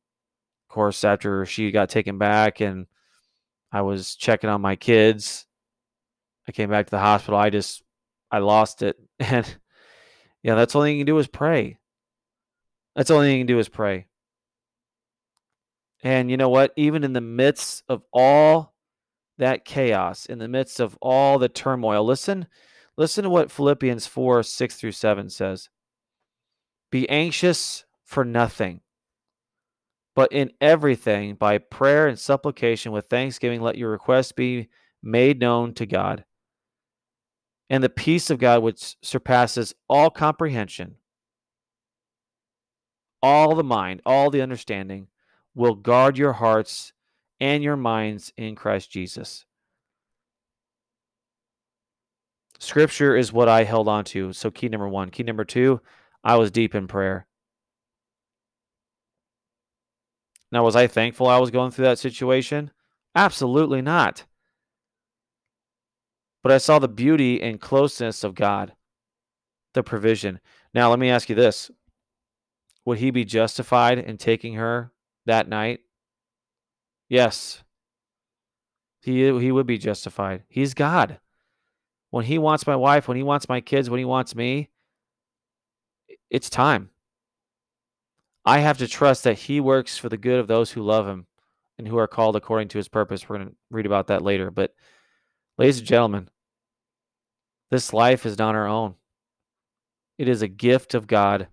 of 0.68 0.74
course 0.74 1.04
after 1.04 1.46
she 1.46 1.72
got 1.72 1.90
taken 1.90 2.18
back 2.18 2.62
and 2.62 2.88
I 3.72 3.82
was 3.82 4.16
checking 4.16 4.50
on 4.50 4.62
my 4.62 4.76
kids, 4.76 5.46
I 6.48 6.52
came 6.52 6.70
back 6.70 6.88
to 6.88 6.92
the 6.92 7.00
hospital. 7.00 7.40
I 7.40 7.50
just 7.50 7.84
I 8.32 8.40
lost 8.40 8.82
it. 8.82 8.98
And 9.20 9.46
yeah, 10.44 10.56
that's 10.56 10.74
all 10.74 10.88
you 10.88 11.00
can 11.00 11.06
do 11.06 11.20
is 11.20 11.28
pray. 11.28 11.78
That's 12.96 13.10
all 13.10 13.26
you 13.26 13.38
can 13.40 13.48
do 13.48 13.60
is 13.60 13.70
pray. 13.70 14.08
And 16.04 16.32
you 16.32 16.38
know 16.38 16.50
what? 16.50 16.74
Even 16.76 17.04
in 17.04 17.14
the 17.14 17.22
midst 17.22 17.84
of 17.88 18.04
all 18.12 18.74
that 19.38 19.66
chaos, 19.66 20.26
in 20.26 20.40
the 20.40 20.48
midst 20.48 20.80
of 20.80 20.98
all 21.02 21.40
the 21.40 21.50
turmoil. 21.50 22.06
Listen, 22.06 22.48
listen 22.98 23.24
to 23.24 23.30
what 23.30 23.52
Philippians 23.52 24.08
4 24.08 24.44
6 24.44 24.76
through 24.76 24.92
7 24.92 25.30
says. 25.30 25.70
Be 26.92 27.10
anxious 27.10 27.86
for 28.04 28.24
nothing, 28.26 28.82
but 30.16 30.32
in 30.32 30.52
everything, 30.60 31.36
by 31.36 31.58
prayer 31.58 32.08
and 32.08 32.20
supplication 32.20 32.92
with 32.92 33.06
thanksgiving, 33.06 33.62
let 33.62 33.78
your 33.78 33.90
requests 33.90 34.32
be 34.32 34.70
made 35.02 35.40
known 35.40 35.74
to 35.76 35.86
God. 35.86 36.26
And 37.70 37.84
the 37.84 37.90
peace 37.90 38.30
of 38.30 38.38
God, 38.38 38.62
which 38.62 38.98
surpasses 39.02 39.74
all 39.90 40.10
comprehension, 40.10 40.98
all 43.22 43.56
the 43.56 43.64
mind, 43.64 44.02
all 44.06 44.30
the 44.30 44.42
understanding, 44.42 45.08
will 45.54 45.76
guard 45.76 46.18
your 46.18 46.34
hearts 46.34 46.94
and 47.40 47.64
your 47.64 47.76
minds 47.76 48.32
in 48.38 48.56
Christ 48.56 48.92
Jesus. 48.92 49.46
Scripture 52.60 53.16
is 53.16 53.34
what 53.34 53.50
I 53.50 53.64
held 53.64 53.88
on 53.88 54.06
to. 54.06 54.34
So, 54.34 54.52
key 54.52 54.70
number 54.70 54.88
one. 54.88 55.10
Key 55.10 55.24
number 55.24 55.44
two, 55.44 55.82
I 56.24 56.36
was 56.36 56.52
deep 56.52 56.76
in 56.76 56.88
prayer. 56.88 57.26
Now, 60.52 60.64
was 60.64 60.76
I 60.76 60.86
thankful 60.86 61.28
I 61.28 61.40
was 61.40 61.50
going 61.50 61.72
through 61.72 61.86
that 61.86 61.98
situation? 61.98 62.72
Absolutely 63.16 63.82
not. 63.82 64.26
But 66.44 66.52
I 66.52 66.60
saw 66.60 66.78
the 66.78 66.88
beauty 66.88 67.42
and 67.42 67.60
closeness 67.60 68.24
of 68.24 68.36
God, 68.36 68.74
the 69.74 69.82
provision. 69.82 70.40
Now, 70.74 70.90
let 70.90 71.00
me 71.00 71.10
ask 71.10 71.30
you 71.30 71.36
this 71.36 71.72
Would 72.86 72.98
he 72.98 73.12
be 73.12 73.26
justified 73.26 74.00
in 74.00 74.18
taking 74.18 74.56
her 74.56 74.92
that 75.26 75.48
night? 75.48 75.82
Yes. 77.10 77.64
He, 79.02 79.24
he 79.40 79.52
would 79.52 79.68
be 79.68 79.78
justified. 79.78 80.44
He's 80.48 80.74
God. 80.74 81.20
When 82.10 82.26
he 82.26 82.38
wants 82.38 82.68
my 82.68 82.76
wife, 82.76 83.08
when 83.08 83.18
he 83.18 83.24
wants 83.24 83.48
my 83.48 83.62
kids, 83.62 83.90
when 83.90 84.00
he 84.00 84.06
wants 84.06 84.36
me, 84.36 84.70
it's 86.30 86.50
time. 86.50 86.90
I 88.44 88.60
have 88.60 88.80
to 88.80 88.88
trust 88.88 89.24
that 89.24 89.38
he 89.38 89.60
works 89.60 89.98
for 89.98 90.10
the 90.10 90.18
good 90.18 90.40
of 90.40 90.48
those 90.48 90.72
who 90.72 90.82
love 90.82 91.08
him 91.08 91.28
and 91.78 91.88
who 91.88 91.98
are 91.98 92.08
called 92.08 92.36
according 92.36 92.70
to 92.70 92.78
his 92.78 92.88
purpose. 92.88 93.28
We're 93.28 93.38
going 93.38 93.50
to 93.50 93.56
read 93.70 93.86
about 93.86 94.08
that 94.08 94.24
later. 94.24 94.52
But, 94.52 94.74
ladies 95.58 95.80
and 95.80 95.88
gentlemen, 95.88 96.30
this 97.70 97.94
life 97.94 98.26
is 98.26 98.38
not 98.38 98.56
our 98.56 98.68
own. 98.68 98.96
It 100.18 100.28
is 100.28 100.42
a 100.42 100.48
gift 100.48 100.94
of 100.94 101.08
God, 101.08 101.48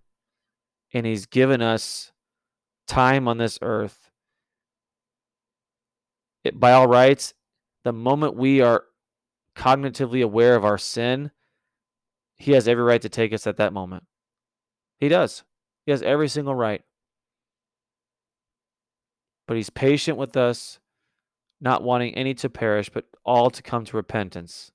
and 0.92 1.06
He's 1.06 1.26
given 1.26 1.62
us 1.62 2.12
time 2.86 3.28
on 3.28 3.38
this 3.38 3.58
earth. 3.62 4.10
It, 6.44 6.58
by 6.58 6.72
all 6.72 6.86
rights, 6.86 7.34
the 7.84 7.92
moment 7.92 8.36
we 8.36 8.60
are 8.60 8.84
cognitively 9.54 10.22
aware 10.22 10.54
of 10.54 10.64
our 10.64 10.78
sin, 10.78 11.30
He 12.36 12.52
has 12.52 12.68
every 12.68 12.84
right 12.84 13.02
to 13.02 13.08
take 13.08 13.32
us 13.32 13.46
at 13.46 13.56
that 13.56 13.72
moment. 13.72 14.04
He 14.98 15.08
does. 15.08 15.44
He 15.84 15.92
has 15.92 16.02
every 16.02 16.28
single 16.28 16.54
right. 16.54 16.82
But 19.46 19.56
he's 19.56 19.70
patient 19.70 20.18
with 20.18 20.36
us, 20.36 20.78
not 21.60 21.82
wanting 21.82 22.14
any 22.14 22.34
to 22.34 22.50
perish, 22.50 22.90
but 22.90 23.06
all 23.24 23.50
to 23.50 23.62
come 23.62 23.86
to 23.86 23.96
repentance 23.96 24.70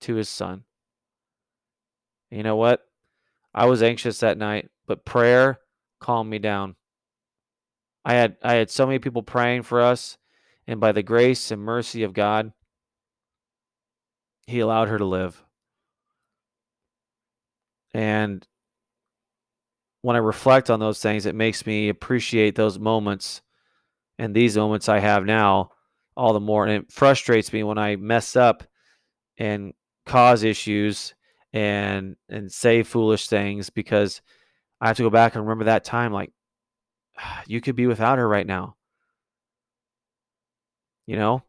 to 0.00 0.14
his 0.14 0.28
son. 0.28 0.64
You 2.30 2.42
know 2.42 2.56
what? 2.56 2.86
I 3.54 3.66
was 3.66 3.82
anxious 3.82 4.20
that 4.20 4.38
night, 4.38 4.70
but 4.88 5.04
prayer 5.04 5.60
calmed 6.00 6.28
me 6.28 6.40
down. 6.40 6.74
I 8.04 8.14
had 8.14 8.36
I 8.42 8.54
had 8.54 8.70
so 8.70 8.86
many 8.86 8.98
people 8.98 9.22
praying 9.22 9.62
for 9.62 9.80
us, 9.80 10.18
and 10.66 10.80
by 10.80 10.92
the 10.92 11.02
grace 11.02 11.50
and 11.52 11.62
mercy 11.62 12.02
of 12.02 12.14
God, 12.14 12.52
he 14.46 14.60
allowed 14.60 14.88
her 14.88 14.98
to 14.98 15.04
live. 15.04 15.44
And 17.94 18.46
when 20.02 20.16
I 20.16 20.20
reflect 20.20 20.70
on 20.70 20.80
those 20.80 21.00
things, 21.00 21.26
it 21.26 21.34
makes 21.34 21.66
me 21.66 21.88
appreciate 21.88 22.54
those 22.54 22.78
moments 22.78 23.42
and 24.18 24.34
these 24.34 24.56
moments 24.56 24.88
I 24.88 24.98
have 24.98 25.24
now 25.24 25.70
all 26.16 26.32
the 26.32 26.40
more. 26.40 26.66
And 26.66 26.84
it 26.84 26.92
frustrates 26.92 27.52
me 27.52 27.62
when 27.62 27.78
I 27.78 27.96
mess 27.96 28.36
up 28.36 28.64
and 29.38 29.72
cause 30.06 30.42
issues 30.42 31.14
and 31.52 32.16
and 32.28 32.50
say 32.52 32.82
foolish 32.82 33.28
things 33.28 33.70
because 33.70 34.20
I 34.80 34.88
have 34.88 34.96
to 34.98 35.02
go 35.02 35.10
back 35.10 35.34
and 35.34 35.44
remember 35.44 35.64
that 35.64 35.84
time 35.84 36.12
like 36.12 36.32
you 37.46 37.60
could 37.60 37.76
be 37.76 37.86
without 37.86 38.18
her 38.18 38.28
right 38.28 38.46
now. 38.46 38.76
You 41.06 41.16
know? 41.16 41.42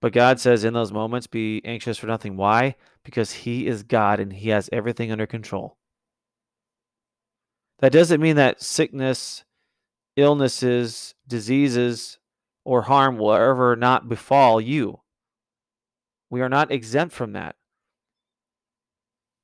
But 0.00 0.12
God 0.12 0.38
says 0.38 0.62
in 0.62 0.74
those 0.74 0.92
moments, 0.92 1.26
be 1.26 1.60
anxious 1.64 1.98
for 1.98 2.06
nothing. 2.06 2.36
Why? 2.36 2.76
Because 3.04 3.32
He 3.32 3.66
is 3.66 3.82
God 3.82 4.20
and 4.20 4.32
He 4.32 4.50
has 4.50 4.70
everything 4.72 5.10
under 5.10 5.26
control. 5.26 5.76
That 7.80 7.92
doesn't 7.92 8.20
mean 8.20 8.36
that 8.36 8.62
sickness, 8.62 9.44
illnesses, 10.16 11.14
diseases, 11.26 12.18
or 12.64 12.82
harm 12.82 13.18
will 13.18 13.32
ever 13.32 13.76
not 13.76 14.08
befall 14.08 14.60
you. 14.60 15.00
We 16.30 16.42
are 16.42 16.48
not 16.48 16.70
exempt 16.70 17.14
from 17.14 17.32
that. 17.32 17.56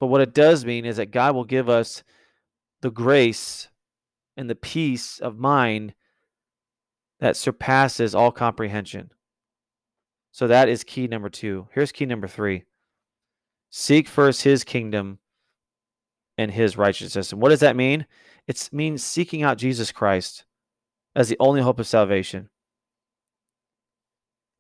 But 0.04 0.08
what 0.08 0.20
it 0.20 0.34
does 0.34 0.66
mean 0.66 0.84
is 0.84 0.98
that 0.98 1.12
God 1.12 1.34
will 1.34 1.46
give 1.46 1.70
us 1.70 2.04
the 2.82 2.90
grace 2.90 3.68
and 4.36 4.50
the 4.50 4.54
peace 4.54 5.18
of 5.18 5.38
mind 5.38 5.94
that 7.20 7.38
surpasses 7.38 8.14
all 8.14 8.30
comprehension. 8.30 9.12
So 10.30 10.46
that 10.46 10.68
is 10.68 10.84
key 10.84 11.06
number 11.06 11.30
two. 11.30 11.68
Here's 11.72 11.90
key 11.90 12.04
number 12.04 12.28
three 12.28 12.64
seek 13.70 14.06
first 14.06 14.42
his 14.42 14.62
kingdom 14.62 15.20
and 16.36 16.50
his 16.50 16.76
righteousness. 16.76 17.32
And 17.32 17.40
what 17.40 17.48
does 17.48 17.60
that 17.60 17.74
mean? 17.74 18.04
It 18.46 18.68
means 18.72 19.02
seeking 19.02 19.42
out 19.42 19.56
Jesus 19.56 19.90
Christ 19.90 20.44
as 21.16 21.30
the 21.30 21.38
only 21.40 21.62
hope 21.62 21.80
of 21.80 21.86
salvation. 21.86 22.50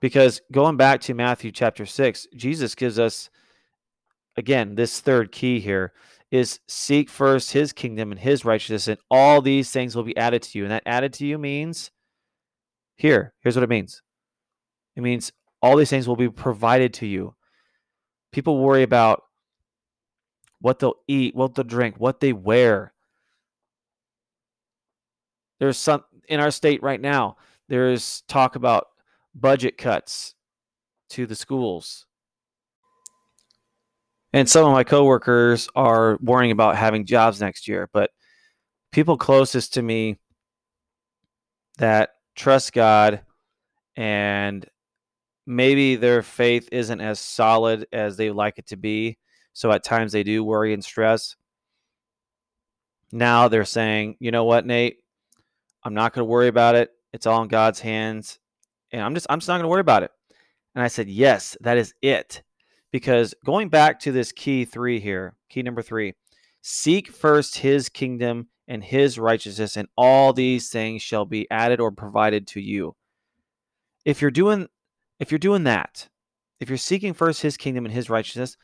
Because 0.00 0.40
going 0.50 0.78
back 0.78 1.02
to 1.02 1.12
Matthew 1.12 1.52
chapter 1.52 1.84
6, 1.84 2.28
Jesus 2.34 2.74
gives 2.74 2.98
us, 2.98 3.28
again, 4.36 4.74
this 4.74 5.00
third 5.00 5.32
key 5.32 5.60
here 5.60 5.92
is 6.30 6.60
seek 6.66 7.08
first 7.08 7.52
his 7.52 7.72
kingdom 7.72 8.10
and 8.10 8.20
his 8.20 8.44
righteousness, 8.44 8.88
and 8.88 8.98
all 9.10 9.40
these 9.40 9.70
things 9.70 9.94
will 9.94 10.02
be 10.02 10.16
added 10.16 10.42
to 10.42 10.58
you. 10.58 10.64
And 10.64 10.72
that 10.72 10.82
added 10.86 11.12
to 11.14 11.26
you 11.26 11.38
means 11.38 11.90
here, 12.96 13.34
here's 13.40 13.56
what 13.56 13.62
it 13.62 13.68
means 13.68 14.02
it 14.96 15.02
means 15.02 15.32
all 15.62 15.76
these 15.76 15.90
things 15.90 16.06
will 16.06 16.16
be 16.16 16.28
provided 16.28 16.92
to 16.94 17.06
you. 17.06 17.34
People 18.32 18.58
worry 18.58 18.82
about 18.82 19.22
what 20.60 20.78
they'll 20.78 20.96
eat, 21.06 21.34
what 21.34 21.54
they'll 21.54 21.64
drink, 21.64 21.96
what 21.98 22.20
they 22.20 22.32
wear. 22.32 22.92
There's 25.60 25.78
some 25.78 26.04
in 26.28 26.40
our 26.40 26.50
state 26.50 26.82
right 26.82 27.00
now, 27.00 27.36
there's 27.68 28.22
talk 28.28 28.56
about 28.56 28.88
budget 29.34 29.78
cuts 29.78 30.34
to 31.10 31.26
the 31.26 31.34
schools. 31.34 32.06
And 34.34 34.50
some 34.50 34.66
of 34.66 34.72
my 34.72 34.82
coworkers 34.82 35.68
are 35.76 36.18
worrying 36.20 36.50
about 36.50 36.74
having 36.74 37.06
jobs 37.06 37.40
next 37.40 37.68
year, 37.68 37.88
but 37.92 38.10
people 38.90 39.16
closest 39.16 39.74
to 39.74 39.82
me 39.82 40.18
that 41.78 42.10
trust 42.34 42.72
God 42.72 43.20
and 43.94 44.68
maybe 45.46 45.94
their 45.94 46.20
faith 46.24 46.68
isn't 46.72 47.00
as 47.00 47.20
solid 47.20 47.86
as 47.92 48.16
they 48.16 48.32
like 48.32 48.58
it 48.58 48.66
to 48.66 48.76
be. 48.76 49.18
So 49.52 49.70
at 49.70 49.84
times 49.84 50.10
they 50.10 50.24
do 50.24 50.42
worry 50.42 50.74
and 50.74 50.84
stress. 50.84 51.36
Now 53.12 53.46
they're 53.46 53.64
saying, 53.64 54.16
you 54.18 54.32
know 54.32 54.46
what, 54.46 54.66
Nate? 54.66 54.96
I'm 55.84 55.94
not 55.94 56.12
going 56.12 56.26
to 56.26 56.30
worry 56.30 56.48
about 56.48 56.74
it. 56.74 56.90
It's 57.12 57.28
all 57.28 57.40
in 57.42 57.46
God's 57.46 57.78
hands. 57.78 58.40
And 58.90 59.00
I'm 59.00 59.14
just 59.14 59.28
I'm 59.30 59.38
just 59.38 59.46
not 59.46 59.58
going 59.58 59.62
to 59.62 59.68
worry 59.68 59.80
about 59.80 60.02
it. 60.02 60.10
And 60.74 60.82
I 60.82 60.88
said, 60.88 61.08
"Yes, 61.08 61.56
that 61.60 61.78
is 61.78 61.94
it." 62.02 62.42
Because 62.94 63.34
going 63.44 63.70
back 63.70 63.98
to 64.00 64.12
this 64.12 64.30
key 64.30 64.64
3 64.64 65.00
here, 65.00 65.34
key 65.48 65.64
number 65.64 65.82
3, 65.82 66.14
seek 66.62 67.10
first 67.10 67.58
his 67.58 67.88
kingdom 67.88 68.46
and 68.68 68.84
his 68.84 69.18
righteousness 69.18 69.76
and 69.76 69.88
all 69.96 70.32
these 70.32 70.68
things 70.68 71.02
shall 71.02 71.24
be 71.24 71.50
added 71.50 71.80
or 71.80 71.90
provided 71.90 72.46
to 72.46 72.60
you. 72.60 72.94
If 74.04 74.22
you're 74.22 74.30
doing 74.30 74.68
if 75.18 75.32
you're 75.32 75.40
doing 75.40 75.64
that, 75.64 76.08
if 76.60 76.68
you're 76.68 76.78
seeking 76.78 77.14
first 77.14 77.42
his 77.42 77.56
kingdom 77.56 77.84
and 77.84 77.92
his 77.92 78.08
righteousness, 78.08 78.56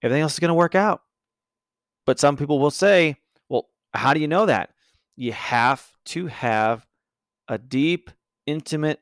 everything 0.00 0.22
else 0.22 0.34
is 0.34 0.38
going 0.38 0.50
to 0.50 0.54
work 0.54 0.76
out. 0.76 1.00
But 2.06 2.20
some 2.20 2.36
people 2.36 2.60
will 2.60 2.70
say, 2.70 3.16
well, 3.48 3.66
how 3.94 4.14
do 4.14 4.20
you 4.20 4.28
know 4.28 4.46
that? 4.46 4.70
You 5.16 5.32
have 5.32 5.90
to 6.04 6.28
have 6.28 6.86
a 7.48 7.58
deep, 7.58 8.12
intimate, 8.46 9.00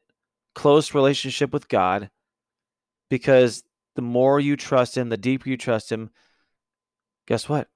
close 0.55 0.95
relationship 0.95 1.53
with 1.53 1.69
God 1.69 2.09
because 3.11 3.63
the 4.01 4.07
more 4.07 4.41
you 4.41 4.57
trust 4.57 4.97
Him, 4.97 5.11
the 5.11 5.19
deeper 5.19 5.51
you 5.51 5.59
trust 5.59 5.93
Him, 5.93 6.09
guess 7.27 7.51
what? 7.51 7.69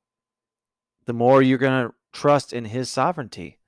The 1.05 1.13
more 1.13 1.43
you're 1.43 1.59
going 1.59 1.89
to 1.89 1.95
trust 2.15 2.55
in 2.55 2.65
His 2.65 2.89
sovereignty. 2.89 3.59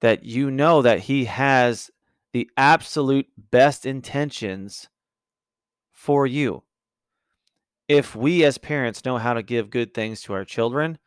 That 0.00 0.24
you 0.24 0.52
know 0.52 0.82
that 0.82 1.00
He 1.00 1.24
has 1.24 1.90
the 2.32 2.48
absolute 2.56 3.26
best 3.50 3.84
intentions 3.84 4.88
for 5.90 6.28
you. 6.28 6.62
If 7.88 8.14
we 8.14 8.44
as 8.44 8.56
parents 8.56 9.04
know 9.04 9.18
how 9.18 9.34
to 9.34 9.42
give 9.42 9.68
good 9.68 9.92
things 9.92 10.22
to 10.22 10.34
our 10.34 10.44
children, 10.44 10.98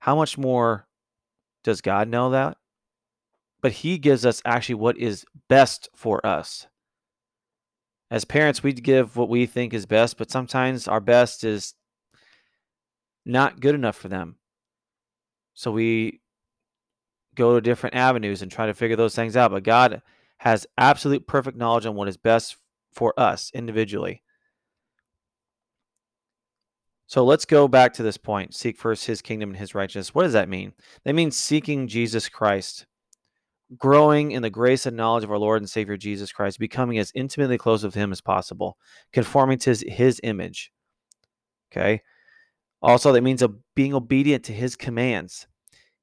how 0.00 0.16
much 0.16 0.36
more 0.36 0.88
does 1.62 1.80
God 1.80 2.08
know 2.08 2.30
that? 2.30 2.56
But 3.60 3.70
He 3.70 3.98
gives 3.98 4.26
us 4.26 4.42
actually 4.44 4.74
what 4.74 4.98
is 4.98 5.24
best 5.46 5.88
for 5.94 6.26
us. 6.26 6.66
As 8.10 8.24
parents, 8.24 8.62
we 8.62 8.72
give 8.72 9.16
what 9.16 9.28
we 9.28 9.46
think 9.46 9.72
is 9.72 9.86
best, 9.86 10.18
but 10.18 10.30
sometimes 10.30 10.88
our 10.88 11.00
best 11.00 11.44
is 11.44 11.74
not 13.24 13.60
good 13.60 13.74
enough 13.74 13.96
for 13.96 14.08
them. 14.08 14.36
So 15.54 15.70
we 15.70 16.20
go 17.34 17.54
to 17.54 17.60
different 17.60 17.94
avenues 17.94 18.42
and 18.42 18.50
try 18.50 18.66
to 18.66 18.74
figure 18.74 18.96
those 18.96 19.14
things 19.14 19.36
out. 19.36 19.52
But 19.52 19.62
God 19.62 20.02
has 20.38 20.66
absolute 20.76 21.26
perfect 21.26 21.56
knowledge 21.56 21.86
on 21.86 21.94
what 21.94 22.08
is 22.08 22.16
best 22.16 22.56
for 22.92 23.14
us 23.18 23.50
individually. 23.54 24.22
So 27.06 27.24
let's 27.24 27.44
go 27.44 27.68
back 27.68 27.92
to 27.94 28.02
this 28.02 28.16
point. 28.16 28.54
Seek 28.54 28.78
first 28.78 29.06
his 29.06 29.20
kingdom 29.20 29.50
and 29.50 29.58
his 29.58 29.74
righteousness. 29.74 30.14
What 30.14 30.22
does 30.22 30.32
that 30.32 30.48
mean? 30.48 30.72
That 31.04 31.14
means 31.14 31.36
seeking 31.36 31.88
Jesus 31.88 32.28
Christ, 32.28 32.86
growing 33.76 34.32
in 34.32 34.42
the 34.42 34.50
grace 34.50 34.86
and 34.86 34.96
knowledge 34.96 35.24
of 35.24 35.30
our 35.30 35.38
Lord 35.38 35.62
and 35.62 35.70
Savior 35.70 35.96
Jesus 35.96 36.32
Christ, 36.32 36.58
becoming 36.58 36.98
as 36.98 37.12
intimately 37.14 37.58
close 37.58 37.84
with 37.84 37.94
him 37.94 38.12
as 38.12 38.20
possible, 38.20 38.76
conforming 39.12 39.58
to 39.60 39.70
his, 39.70 39.84
his 39.86 40.20
image. 40.22 40.72
Okay. 41.70 42.02
Also, 42.82 43.12
that 43.12 43.22
means 43.22 43.42
of 43.42 43.56
being 43.74 43.94
obedient 43.94 44.44
to 44.44 44.52
his 44.52 44.74
commands, 44.74 45.46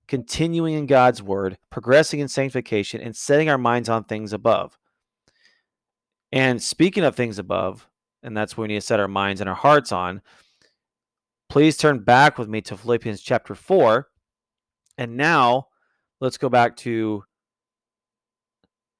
continuing 0.07 0.75
in 0.75 0.85
God's 0.85 1.21
word, 1.21 1.57
progressing 1.69 2.19
in 2.19 2.27
sanctification, 2.27 3.01
and 3.01 3.15
setting 3.15 3.49
our 3.49 3.57
minds 3.57 3.89
on 3.89 4.03
things 4.03 4.31
above. 4.31 4.77
And 6.31 6.61
speaking 6.61 7.03
of 7.03 7.15
things 7.15 7.39
above, 7.39 7.87
and 8.21 8.35
that's 8.35 8.55
what 8.55 8.63
we 8.63 8.67
need 8.69 8.75
to 8.75 8.81
set 8.81 8.99
our 8.99 9.07
minds 9.07 9.41
and 9.41 9.49
our 9.49 9.55
hearts 9.55 9.91
on, 9.91 10.21
please 11.49 11.77
turn 11.77 11.99
back 11.99 12.37
with 12.37 12.47
me 12.47 12.61
to 12.61 12.77
Philippians 12.77 13.21
chapter 13.21 13.55
4. 13.55 14.07
And 14.97 15.17
now 15.17 15.67
let's 16.19 16.37
go 16.37 16.49
back 16.49 16.75
to 16.77 17.23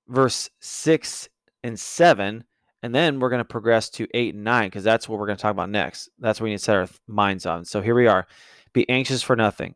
verse 0.07 0.49
6 0.59 1.29
and 1.63 1.79
7. 1.79 2.43
And 2.83 2.95
then 2.95 3.19
we're 3.19 3.29
going 3.29 3.39
to 3.39 3.45
progress 3.45 3.89
to 3.91 4.07
8 4.13 4.35
and 4.35 4.43
9 4.43 4.67
because 4.67 4.83
that's 4.83 5.09
what 5.09 5.19
we're 5.19 5.25
going 5.25 5.37
to 5.37 5.41
talk 5.41 5.51
about 5.51 5.69
next. 5.69 6.09
That's 6.19 6.39
what 6.39 6.45
we 6.45 6.51
need 6.51 6.57
to 6.57 6.63
set 6.63 6.75
our 6.75 6.87
minds 7.07 7.45
on. 7.45 7.65
So 7.65 7.81
here 7.81 7.95
we 7.95 8.07
are. 8.07 8.27
Be 8.73 8.87
anxious 8.89 9.23
for 9.23 9.35
nothing. 9.35 9.75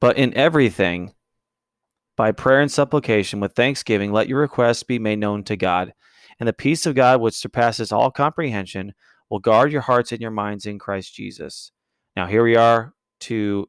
But 0.00 0.16
in 0.16 0.34
everything, 0.34 1.12
by 2.16 2.32
prayer 2.32 2.60
and 2.60 2.72
supplication 2.72 3.40
with 3.40 3.52
thanksgiving, 3.52 4.12
let 4.12 4.28
your 4.28 4.40
requests 4.40 4.82
be 4.82 4.98
made 4.98 5.18
known 5.18 5.44
to 5.44 5.56
God. 5.56 5.92
And 6.40 6.48
the 6.48 6.52
peace 6.52 6.86
of 6.86 6.94
God, 6.94 7.20
which 7.20 7.34
surpasses 7.34 7.92
all 7.92 8.10
comprehension, 8.10 8.94
will 9.30 9.38
guard 9.38 9.70
your 9.70 9.82
hearts 9.82 10.12
and 10.12 10.20
your 10.20 10.30
minds 10.30 10.66
in 10.66 10.78
Christ 10.78 11.14
Jesus. 11.14 11.72
Now, 12.16 12.26
here 12.26 12.42
we 12.42 12.56
are 12.56 12.94
to 13.20 13.68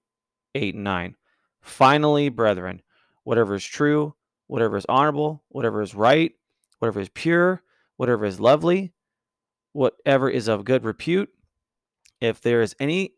8 0.56 0.76
and 0.76 0.84
9. 0.84 1.16
Finally, 1.62 2.30
brethren, 2.30 2.82
whatever 3.24 3.56
is 3.56 3.66
true, 3.66 4.14
whatever 4.48 4.78
is 4.78 4.86
honorable, 4.90 5.44
whatever 5.50 5.82
is 5.82 5.96
right, 5.96 6.34
whatever 6.80 7.00
is 7.00 7.10
pure, 7.10 7.62
whatever 7.98 8.26
is 8.26 8.40
lovely, 8.40 8.94
whatever 9.74 10.30
is 10.30 10.48
of 10.48 10.66
good 10.66 10.84
repute, 10.84 11.30
if 12.22 12.42
there 12.42 12.62
is 12.62 12.76
any 12.80 13.14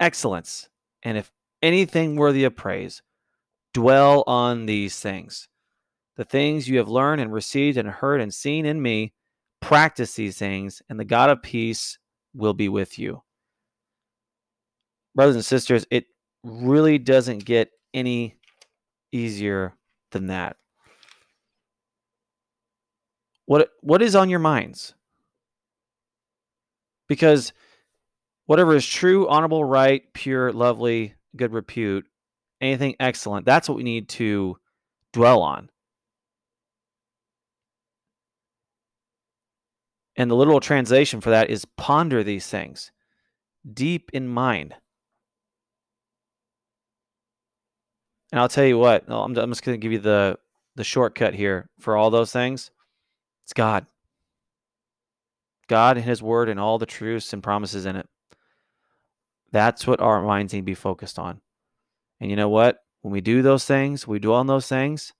excellence, 0.00 0.68
and 1.02 1.16
if 1.16 1.32
anything 1.62 2.16
worthy 2.16 2.44
of 2.44 2.56
praise, 2.56 3.02
dwell 3.74 4.24
on 4.26 4.66
these 4.66 4.98
things. 5.00 5.48
The 6.16 6.24
things 6.24 6.68
you 6.68 6.78
have 6.78 6.88
learned 6.88 7.20
and 7.20 7.32
received 7.32 7.78
and 7.78 7.88
heard 7.88 8.20
and 8.20 8.34
seen 8.34 8.66
in 8.66 8.82
me, 8.82 9.12
Practice 9.60 10.14
these 10.14 10.38
things, 10.38 10.82
and 10.88 10.98
the 10.98 11.04
God 11.04 11.30
of 11.30 11.42
peace 11.42 11.98
will 12.34 12.54
be 12.54 12.68
with 12.68 12.98
you. 12.98 13.22
Brothers 15.14 15.34
and 15.34 15.44
sisters, 15.44 15.84
it 15.90 16.06
really 16.44 16.98
doesn't 16.98 17.44
get 17.44 17.70
any 17.92 18.37
easier 19.12 19.74
than 20.12 20.28
that. 20.28 20.56
What 23.46 23.70
what 23.80 24.02
is 24.02 24.14
on 24.14 24.28
your 24.28 24.40
minds? 24.40 24.94
Because 27.08 27.52
whatever 28.46 28.74
is 28.74 28.86
true, 28.86 29.28
honorable, 29.28 29.64
right, 29.64 30.02
pure, 30.12 30.52
lovely, 30.52 31.14
good 31.36 31.52
repute, 31.52 32.06
anything 32.60 32.94
excellent, 33.00 33.46
that's 33.46 33.68
what 33.68 33.76
we 33.76 33.84
need 33.84 34.08
to 34.10 34.58
dwell 35.12 35.40
on. 35.42 35.70
And 40.16 40.30
the 40.30 40.34
literal 40.34 40.60
translation 40.60 41.20
for 41.20 41.30
that 41.30 41.48
is 41.48 41.64
ponder 41.64 42.24
these 42.24 42.46
things 42.48 42.90
deep 43.72 44.10
in 44.12 44.28
mind. 44.28 44.74
And 48.30 48.40
I'll 48.40 48.48
tell 48.48 48.64
you 48.64 48.78
what, 48.78 49.04
I'm, 49.08 49.34
just 49.34 49.64
going 49.64 49.78
to 49.78 49.82
give 49.82 49.92
you 49.92 49.98
the, 49.98 50.38
the 50.76 50.84
shortcut 50.84 51.34
here 51.34 51.70
for 51.80 51.96
all 51.96 52.10
those 52.10 52.32
things. 52.32 52.70
It's 53.44 53.54
God. 53.54 53.86
God 55.66 55.96
and 55.96 56.04
His 56.04 56.22
Word 56.22 56.48
and 56.48 56.60
all 56.60 56.78
the 56.78 56.86
truths 56.86 57.32
and 57.32 57.42
promises 57.42 57.86
in 57.86 57.96
it. 57.96 58.06
That's 59.50 59.86
what 59.86 60.00
our 60.00 60.22
minds 60.22 60.52
need 60.52 60.60
to 60.60 60.64
be 60.64 60.74
focused 60.74 61.18
on. 61.18 61.40
And 62.20 62.30
you 62.30 62.36
know 62.36 62.50
what? 62.50 62.78
When 63.00 63.12
we 63.12 63.20
do 63.20 63.42
those 63.42 63.64
things, 63.64 64.06
we 64.06 64.18
dwell 64.18 64.40
on 64.40 64.46
those 64.46 64.68
things, 64.68 65.12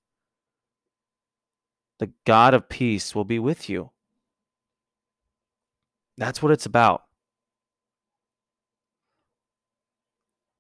the 1.99 2.11
God 2.27 2.55
of 2.55 2.69
peace 2.69 3.15
will 3.15 3.25
be 3.25 3.39
with 3.39 3.71
you. 3.71 3.91
That's 6.17 6.43
what 6.43 6.53
it's 6.53 6.67
about. 6.67 7.05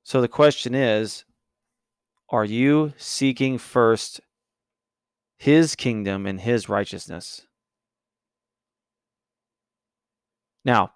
So 0.04 0.20
the 0.20 0.28
question 0.28 0.74
is 0.74 1.24
are 2.30 2.44
you 2.44 2.92
seeking 2.96 3.58
first 3.58 4.20
his 5.38 5.74
kingdom 5.74 6.26
and 6.26 6.40
his 6.40 6.68
righteousness? 6.68 7.46
Now, 10.64 10.92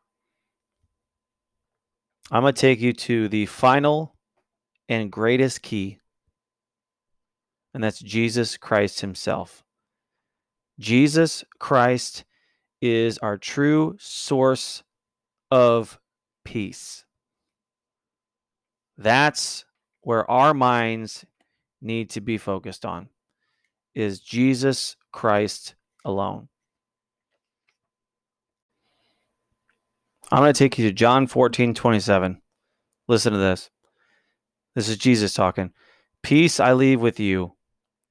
I'm 2.31 2.43
going 2.43 2.55
to 2.55 2.61
take 2.61 2.81
you 2.81 2.93
to 2.93 3.29
the 3.29 3.47
final 3.47 4.17
and 4.89 5.11
greatest 5.11 5.63
key, 5.63 5.99
and 7.73 7.83
that's 7.83 7.99
Jesus 7.99 8.57
Christ 8.57 9.01
himself. 9.01 9.65
Jesus 10.79 11.45
Christ 11.59 12.25
is 12.81 13.19
our 13.19 13.39
true 13.39 13.97
source 13.99 14.83
of 15.51 15.99
peace. 16.45 17.05
That's 18.99 19.65
where 20.03 20.29
our 20.31 20.53
minds 20.53 21.25
need 21.81 22.11
to 22.11 22.21
be 22.21 22.39
focused 22.39 22.85
on 22.85 23.09
is 23.95 24.21
Jesus 24.21 24.97
Christ 25.11 25.75
alone. 26.05 26.49
I'm 30.31 30.41
going 30.41 30.53
to 30.53 30.59
take 30.59 30.79
you 30.79 30.89
to 30.89 30.95
John 30.95 31.27
14, 31.27 31.75
27. 31.75 32.41
Listen 33.07 33.33
to 33.33 33.39
this. 33.39 33.71
This 34.75 34.89
is 34.89 34.97
Jesus 34.97 35.35
talking. 35.35 35.73
Peace 36.23 36.59
I 36.59 36.73
leave 36.73 37.01
with 37.01 37.21
you. 37.21 37.55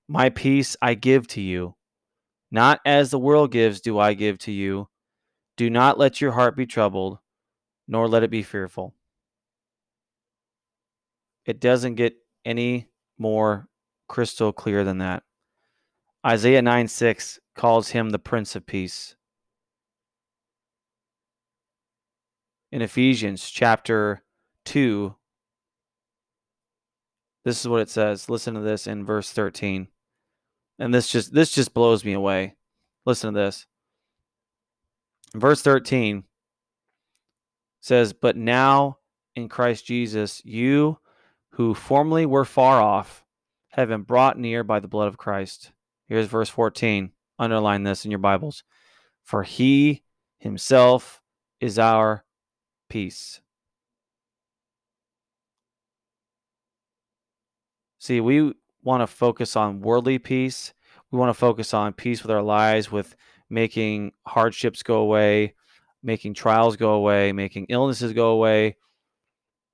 My 0.08 0.30
peace 0.30 0.78
I 0.82 0.94
give 0.94 1.28
to 1.30 1.42
you. 1.42 1.76
Not 2.52 2.80
as 2.86 3.10
the 3.10 3.20
world 3.20 3.52
gives, 3.52 3.82
do 3.82 3.98
I 3.98 4.14
give 4.14 4.38
to 4.40 4.52
you. 4.52 4.90
Do 5.58 5.70
not 5.70 5.98
let 5.98 6.22
your 6.22 6.34
heart 6.34 6.56
be 6.56 6.66
troubled, 6.66 7.20
nor 7.88 8.08
let 8.08 8.24
it 8.24 8.30
be 8.30 8.44
fearful. 8.44 8.94
It 11.52 11.60
doesn't 11.60 11.96
get 11.96 12.16
any 12.46 12.88
more 13.18 13.68
crystal 14.08 14.54
clear 14.54 14.86
than 14.86 15.00
that. 15.00 15.24
Isaiah 16.26 16.62
9 16.62 16.88
6 16.88 17.42
calls 17.56 17.90
him 17.90 18.12
the 18.12 18.20
Prince 18.20 18.56
of 18.56 18.66
Peace. 18.66 19.18
In 22.72 22.82
Ephesians 22.82 23.50
chapter 23.50 24.24
2, 24.64 25.14
this 27.44 27.60
is 27.60 27.68
what 27.68 27.82
it 27.82 27.90
says. 27.90 28.30
Listen 28.30 28.54
to 28.54 28.62
this 28.62 28.88
in 28.88 29.04
verse 29.04 29.30
13 29.34 29.90
and 30.80 30.94
this 30.94 31.10
just 31.10 31.34
this 31.34 31.52
just 31.52 31.74
blows 31.74 32.06
me 32.06 32.14
away. 32.14 32.56
Listen 33.06 33.34
to 33.34 33.38
this. 33.38 33.68
Verse 35.36 35.62
13 35.62 36.24
says, 37.82 38.14
"But 38.14 38.38
now 38.38 39.00
in 39.36 39.50
Christ 39.50 39.86
Jesus, 39.86 40.42
you 40.46 41.00
who 41.52 41.74
formerly 41.74 42.26
were 42.26 42.46
far 42.46 42.82
off 42.82 43.26
have 43.70 43.90
been 43.90 44.04
brought 44.04 44.38
near 44.38 44.64
by 44.64 44.80
the 44.80 44.88
blood 44.88 45.08
of 45.08 45.18
Christ." 45.18 45.72
Here's 46.08 46.28
verse 46.28 46.50
14. 46.50 47.14
Underline 47.40 47.84
this 47.84 48.06
in 48.06 48.12
your 48.12 48.20
Bibles. 48.20 48.64
For 49.24 49.44
he 49.44 50.04
himself 50.38 51.22
is 51.60 51.80
our 51.80 52.26
peace. 52.90 53.42
See, 58.00 58.20
we 58.20 58.54
want 58.82 59.02
to 59.02 59.08
focus 59.08 59.56
on 59.56 59.82
worldly 59.82 60.18
peace. 60.18 60.74
We 61.12 61.20
want 61.20 61.30
to 61.30 61.40
focus 61.40 61.74
on 61.74 61.94
peace 61.94 62.24
with 62.24 62.32
our 62.32 62.42
lives, 62.42 62.92
with 62.92 63.16
making 63.50 64.14
hardships 64.26 64.82
go 64.82 64.96
away, 65.02 65.56
making 66.02 66.34
trials 66.34 66.78
go 66.78 66.94
away, 66.94 67.32
making 67.32 67.68
illnesses 67.70 68.14
go 68.14 68.32
away. 68.32 68.78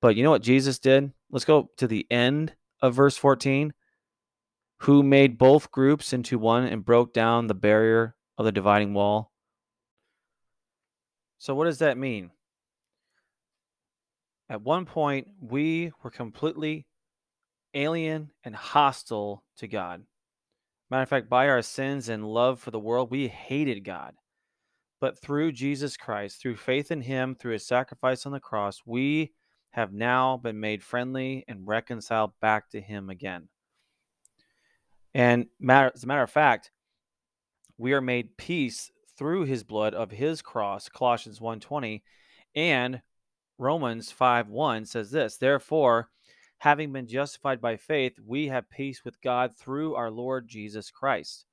But 0.00 0.16
you 0.16 0.22
know 0.22 0.30
what 0.30 0.42
Jesus 0.42 0.78
did? 0.78 1.12
Let's 1.30 1.44
go 1.44 1.70
to 1.76 1.86
the 1.86 2.06
end 2.10 2.54
of 2.80 2.94
verse 2.94 3.16
14. 3.16 3.72
Who 4.82 5.02
made 5.02 5.38
both 5.38 5.72
groups 5.72 6.12
into 6.12 6.38
one 6.38 6.64
and 6.64 6.84
broke 6.84 7.12
down 7.12 7.48
the 7.48 7.54
barrier 7.54 8.14
of 8.36 8.44
the 8.44 8.52
dividing 8.52 8.94
wall. 8.94 9.32
So, 11.38 11.54
what 11.54 11.64
does 11.64 11.78
that 11.78 11.98
mean? 11.98 12.30
At 14.48 14.62
one 14.62 14.86
point, 14.86 15.28
we 15.40 15.92
were 16.02 16.10
completely 16.10 16.86
alien 17.74 18.30
and 18.44 18.54
hostile 18.54 19.44
to 19.58 19.68
God. 19.68 20.04
Matter 20.90 21.02
of 21.02 21.08
fact, 21.08 21.28
by 21.28 21.48
our 21.48 21.60
sins 21.60 22.08
and 22.08 22.24
love 22.24 22.60
for 22.60 22.70
the 22.70 22.78
world, 22.78 23.10
we 23.10 23.28
hated 23.28 23.84
God. 23.84 24.14
But 25.00 25.20
through 25.20 25.52
Jesus 25.52 25.96
Christ, 25.96 26.40
through 26.40 26.56
faith 26.56 26.90
in 26.90 27.02
him, 27.02 27.34
through 27.34 27.52
his 27.52 27.66
sacrifice 27.66 28.24
on 28.24 28.32
the 28.32 28.40
cross, 28.40 28.80
we 28.86 29.32
have 29.78 29.92
now 29.92 30.36
been 30.36 30.58
made 30.58 30.82
friendly 30.82 31.44
and 31.46 31.68
reconciled 31.68 32.32
back 32.40 32.68
to 32.68 32.80
him 32.80 33.08
again. 33.08 33.48
And 35.14 35.46
matter, 35.60 35.92
as 35.94 36.02
a 36.02 36.06
matter 36.08 36.24
of 36.24 36.30
fact, 36.32 36.72
we 37.76 37.92
are 37.92 38.00
made 38.00 38.36
peace 38.36 38.90
through 39.16 39.44
his 39.44 39.62
blood 39.62 39.94
of 39.94 40.10
his 40.10 40.42
cross, 40.42 40.88
Colossians 40.88 41.38
1:20, 41.38 42.02
and 42.56 43.02
Romans 43.56 44.10
5:1 44.10 44.84
says 44.84 45.12
this, 45.12 45.36
therefore, 45.36 46.10
having 46.58 46.92
been 46.92 47.06
justified 47.06 47.60
by 47.60 47.76
faith, 47.76 48.18
we 48.18 48.48
have 48.48 48.68
peace 48.68 49.04
with 49.04 49.20
God 49.20 49.56
through 49.56 49.94
our 49.94 50.10
Lord 50.10 50.48
Jesus 50.48 50.90
Christ. 50.90 51.46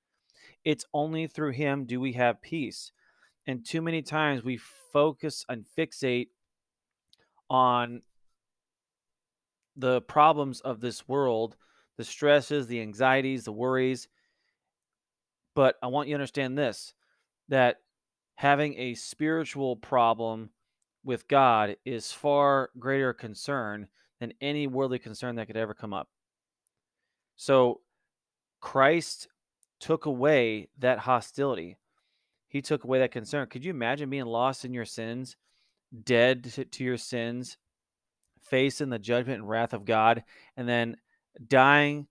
It's 0.64 0.86
only 0.96 1.28
through 1.28 1.52
him 1.52 1.86
do 1.86 2.00
we 2.00 2.14
have 2.14 2.42
peace. 2.42 2.92
And 3.46 3.64
too 3.64 3.84
many 3.84 4.02
times 4.02 4.44
we 4.44 4.58
focus 4.58 5.46
and 5.48 5.64
fixate 5.78 6.30
on 7.52 8.02
the 9.76 10.02
problems 10.02 10.62
of 10.62 10.80
this 10.80 11.08
world, 11.08 11.56
the 11.98 12.04
stresses, 12.04 12.68
the 12.68 12.82
anxieties, 12.82 13.44
the 13.44 13.52
worries. 13.52 14.08
But 15.56 15.76
I 15.82 15.88
want 15.88 16.08
you 16.08 16.14
to 16.14 16.20
understand 16.20 16.58
this 16.58 16.94
that 17.50 17.78
having 18.36 18.78
a 18.78 18.96
spiritual 18.96 19.76
problem 19.76 20.50
with 21.04 21.28
God 21.28 21.78
is 21.86 22.12
far 22.12 22.72
greater 22.80 23.14
concern 23.14 23.88
than 24.20 24.34
any 24.42 24.68
worldly 24.68 25.00
concern 25.00 25.36
that 25.36 25.48
could 25.48 25.58
ever 25.58 25.74
come 25.74 25.94
up. 25.94 26.10
So 27.36 27.82
Christ 28.60 29.28
took 29.80 30.06
away 30.06 30.70
that 30.80 31.00
hostility. 31.00 31.78
He 32.48 32.62
took 32.62 32.84
away 32.84 33.00
that 33.00 33.12
concern. 33.12 33.48
Could 33.48 33.64
you 33.64 33.72
imagine 33.72 34.10
being 34.10 34.26
lost 34.26 34.66
in 34.66 34.74
your 34.74 34.86
sins, 34.86 35.36
dead 36.04 36.68
to, 36.72 36.84
your 36.84 36.98
sins, 36.98 37.58
facing 38.50 38.90
the 38.90 39.00
judgment 39.00 39.40
and 39.40 39.50
wrath 39.50 39.74
of 39.74 39.86
God, 39.86 40.24
and 40.58 40.68
then 40.68 40.98
dying 41.48 42.08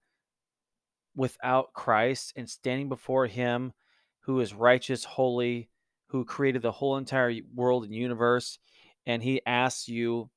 without 1.16 1.72
Christ 1.72 2.32
and 2.36 2.48
standing 2.48 2.88
before 2.88 3.26
Him 3.26 3.72
who 4.20 4.40
is 4.40 4.54
righteous, 4.54 5.04
holy, 5.04 5.68
who 6.08 6.24
created 6.24 6.62
the 6.62 6.72
whole 6.72 6.96
entire 6.96 7.34
world 7.54 7.84
and 7.84 7.94
universe, 7.94 8.58
and 9.06 9.22
He 9.22 9.40
asks 9.46 9.88
you, 9.88 10.30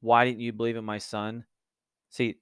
Why 0.00 0.24
didn't 0.24 0.40
you 0.40 0.52
believe 0.52 0.76
in 0.76 0.84
my 0.84 0.98
son? 0.98 1.44
See, 2.10 2.36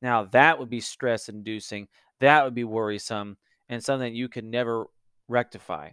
now 0.00 0.24
that 0.32 0.58
would 0.58 0.70
be 0.70 0.80
stress 0.80 1.28
inducing. 1.28 1.88
That 2.20 2.44
would 2.44 2.54
be 2.54 2.64
worrisome 2.64 3.36
and 3.68 3.82
something 3.82 4.14
you 4.14 4.28
could 4.28 4.44
never 4.44 4.86
rectify. 5.28 5.90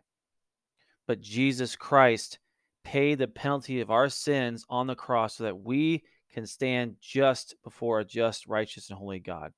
But 1.07 1.21
Jesus 1.21 1.75
Christ 1.75 2.39
paid 2.83 3.19
the 3.19 3.27
penalty 3.27 3.81
of 3.81 3.91
our 3.91 4.09
sins 4.09 4.65
on 4.69 4.87
the 4.87 4.95
cross 4.95 5.35
so 5.35 5.43
that 5.43 5.63
we 5.63 6.03
can 6.31 6.45
stand 6.45 6.95
just 7.01 7.55
before 7.63 7.99
a 7.99 8.05
just, 8.05 8.47
righteous, 8.47 8.89
and 8.89 8.97
holy 8.97 9.19
God. 9.19 9.53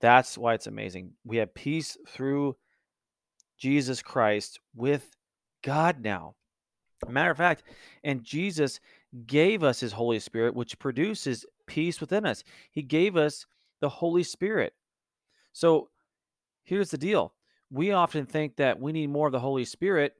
That's 0.00 0.38
why 0.38 0.54
it's 0.54 0.66
amazing. 0.66 1.12
We 1.24 1.36
have 1.38 1.54
peace 1.54 1.96
through 2.08 2.56
Jesus 3.58 4.02
Christ 4.02 4.60
with 4.74 5.16
God 5.62 6.00
now. 6.02 6.34
Matter 7.08 7.30
of 7.30 7.36
fact, 7.36 7.62
and 8.04 8.24
Jesus 8.24 8.80
gave 9.26 9.62
us 9.62 9.80
his 9.80 9.92
Holy 9.92 10.18
Spirit, 10.18 10.54
which 10.54 10.78
produces 10.78 11.46
peace 11.66 12.00
within 12.00 12.26
us. 12.26 12.44
He 12.72 12.82
gave 12.82 13.16
us 13.16 13.46
the 13.80 13.88
Holy 13.88 14.22
Spirit. 14.22 14.74
So 15.52 15.88
here's 16.64 16.90
the 16.90 16.98
deal 16.98 17.32
we 17.70 17.92
often 17.92 18.26
think 18.26 18.56
that 18.56 18.80
we 18.80 18.92
need 18.92 19.10
more 19.10 19.26
of 19.26 19.32
the 19.32 19.40
Holy 19.40 19.64
Spirit. 19.64 20.14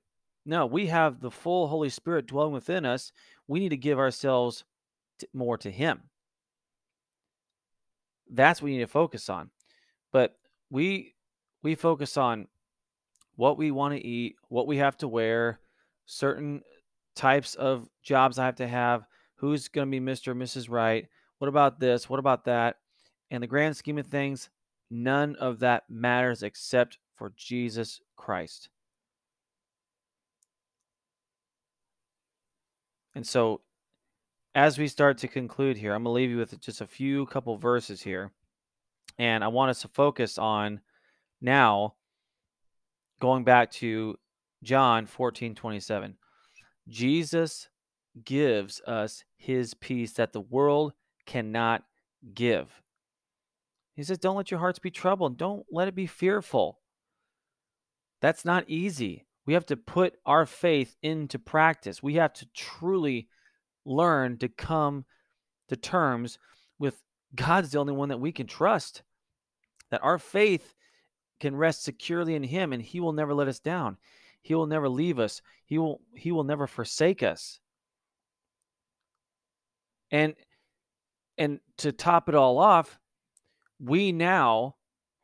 No, 0.46 0.64
we 0.66 0.86
have 0.86 1.20
the 1.20 1.30
full 1.30 1.68
Holy 1.68 1.90
Spirit 1.90 2.26
dwelling 2.26 2.52
within 2.52 2.86
us. 2.86 3.12
We 3.46 3.60
need 3.60 3.68
to 3.70 3.76
give 3.76 3.98
ourselves 3.98 4.64
more 5.32 5.58
to 5.58 5.70
Him. 5.70 6.02
That's 8.30 8.60
what 8.60 8.66
we 8.66 8.72
need 8.72 8.80
to 8.80 8.86
focus 8.86 9.28
on. 9.28 9.50
But 10.12 10.36
we 10.70 11.14
we 11.62 11.74
focus 11.74 12.16
on 12.16 12.48
what 13.36 13.58
we 13.58 13.70
want 13.70 13.94
to 13.94 14.06
eat, 14.06 14.36
what 14.48 14.66
we 14.66 14.78
have 14.78 14.96
to 14.98 15.08
wear, 15.08 15.60
certain 16.06 16.62
types 17.14 17.54
of 17.54 17.88
jobs 18.02 18.38
I 18.38 18.46
have 18.46 18.56
to 18.56 18.68
have, 18.68 19.04
who's 19.36 19.68
going 19.68 19.90
to 19.90 20.00
be 20.00 20.04
Mr. 20.04 20.28
or 20.28 20.34
Mrs. 20.34 20.70
Right, 20.70 21.06
what 21.38 21.48
about 21.48 21.80
this, 21.80 22.08
what 22.08 22.18
about 22.18 22.44
that. 22.44 22.76
In 23.30 23.40
the 23.40 23.46
grand 23.46 23.76
scheme 23.76 23.98
of 23.98 24.06
things, 24.06 24.50
none 24.90 25.36
of 25.36 25.60
that 25.60 25.84
matters 25.88 26.42
except 26.42 26.98
for 27.14 27.32
Jesus 27.36 28.00
Christ. 28.16 28.68
And 33.14 33.26
so, 33.26 33.60
as 34.54 34.78
we 34.78 34.88
start 34.88 35.18
to 35.18 35.28
conclude 35.28 35.76
here, 35.76 35.92
I'm 35.94 36.04
going 36.04 36.12
to 36.12 36.16
leave 36.16 36.30
you 36.30 36.38
with 36.38 36.60
just 36.60 36.80
a 36.80 36.86
few 36.86 37.26
couple 37.26 37.56
verses 37.56 38.02
here. 38.02 38.32
And 39.18 39.44
I 39.44 39.48
want 39.48 39.70
us 39.70 39.82
to 39.82 39.88
focus 39.88 40.38
on 40.38 40.80
now 41.40 41.94
going 43.20 43.44
back 43.44 43.70
to 43.72 44.16
John 44.62 45.06
14 45.06 45.54
27. 45.54 46.16
Jesus 46.88 47.68
gives 48.24 48.80
us 48.86 49.24
his 49.36 49.74
peace 49.74 50.12
that 50.14 50.32
the 50.32 50.40
world 50.40 50.92
cannot 51.26 51.84
give. 52.34 52.82
He 53.94 54.02
says, 54.02 54.18
Don't 54.18 54.36
let 54.36 54.50
your 54.50 54.60
hearts 54.60 54.78
be 54.78 54.90
troubled. 54.90 55.36
Don't 55.36 55.64
let 55.70 55.88
it 55.88 55.94
be 55.94 56.06
fearful. 56.06 56.80
That's 58.20 58.44
not 58.44 58.64
easy. 58.66 59.26
We 59.46 59.54
have 59.54 59.66
to 59.66 59.76
put 59.76 60.14
our 60.26 60.46
faith 60.46 60.96
into 61.02 61.38
practice. 61.38 62.02
We 62.02 62.14
have 62.14 62.32
to 62.34 62.46
truly 62.54 63.28
learn 63.84 64.38
to 64.38 64.48
come 64.48 65.04
to 65.68 65.76
terms 65.76 66.38
with 66.78 67.02
God's 67.34 67.70
the 67.70 67.78
only 67.78 67.92
one 67.92 68.08
that 68.08 68.20
we 68.20 68.32
can 68.32 68.46
trust. 68.46 69.02
That 69.90 70.02
our 70.02 70.18
faith 70.18 70.74
can 71.40 71.56
rest 71.56 71.82
securely 71.82 72.34
in 72.34 72.42
him 72.42 72.72
and 72.72 72.82
he 72.82 73.00
will 73.00 73.12
never 73.12 73.34
let 73.34 73.48
us 73.48 73.58
down. 73.58 73.96
He 74.42 74.54
will 74.54 74.66
never 74.66 74.88
leave 74.88 75.18
us. 75.18 75.42
He 75.64 75.78
will 75.78 76.00
he 76.14 76.32
will 76.32 76.44
never 76.44 76.66
forsake 76.66 77.22
us. 77.22 77.60
And 80.10 80.34
and 81.38 81.60
to 81.78 81.92
top 81.92 82.28
it 82.28 82.34
all 82.34 82.58
off, 82.58 82.98
we 83.78 84.12
now 84.12 84.76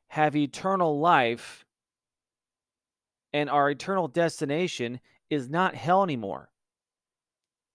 have 0.09 0.34
eternal 0.34 0.98
life 0.98 1.64
and 3.32 3.50
our 3.50 3.70
eternal 3.70 4.09
destination 4.09 5.00
is 5.28 5.50
not 5.50 5.74
hell 5.74 6.02
anymore. 6.02 6.48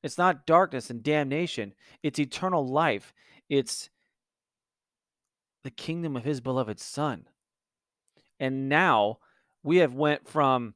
It's 0.04 0.18
not 0.18 0.46
darkness 0.46 0.90
and 0.90 1.04
damnation. 1.04 1.74
It's 2.02 2.20
eternal 2.20 2.68
life. 2.68 3.14
It's 3.50 3.90
the 5.64 5.72
kingdom 5.72 6.16
of 6.16 6.24
his 6.24 6.42
beloved 6.42 6.80
son. 6.80 7.28
And 8.40 8.68
now 8.68 9.20
we 9.64 9.78
have 9.78 9.94
went 9.94 10.28
from 10.28 10.74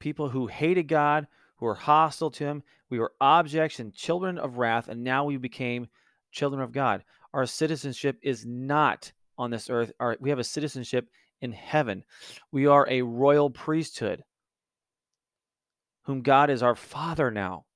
people 0.00 0.28
who 0.30 0.46
hated 0.46 0.88
God, 0.88 1.26
who 1.56 1.66
were 1.66 1.74
hostile 1.74 2.30
to 2.32 2.44
him, 2.44 2.62
we 2.90 2.98
were 2.98 3.12
objects 3.20 3.80
and 3.80 3.94
children 3.94 4.38
of 4.38 4.58
wrath, 4.58 4.88
and 4.88 5.04
now 5.04 5.24
we 5.24 5.36
became 5.36 5.88
children 6.32 6.62
of 6.62 6.72
God. 6.72 7.04
Our 7.34 7.46
citizenship 7.46 8.18
is 8.22 8.46
not 8.46 9.12
on 9.36 9.50
this 9.50 9.68
earth. 9.68 9.92
Our, 10.00 10.16
we 10.20 10.30
have 10.30 10.38
a 10.38 10.44
citizenship 10.44 11.08
in 11.40 11.52
heaven. 11.52 12.04
We 12.50 12.66
are 12.66 12.88
a 12.88 13.02
royal 13.02 13.50
priesthood, 13.50 14.24
whom 16.04 16.22
God 16.22 16.50
is 16.50 16.62
our 16.62 16.74
Father 16.74 17.30
now. 17.30 17.66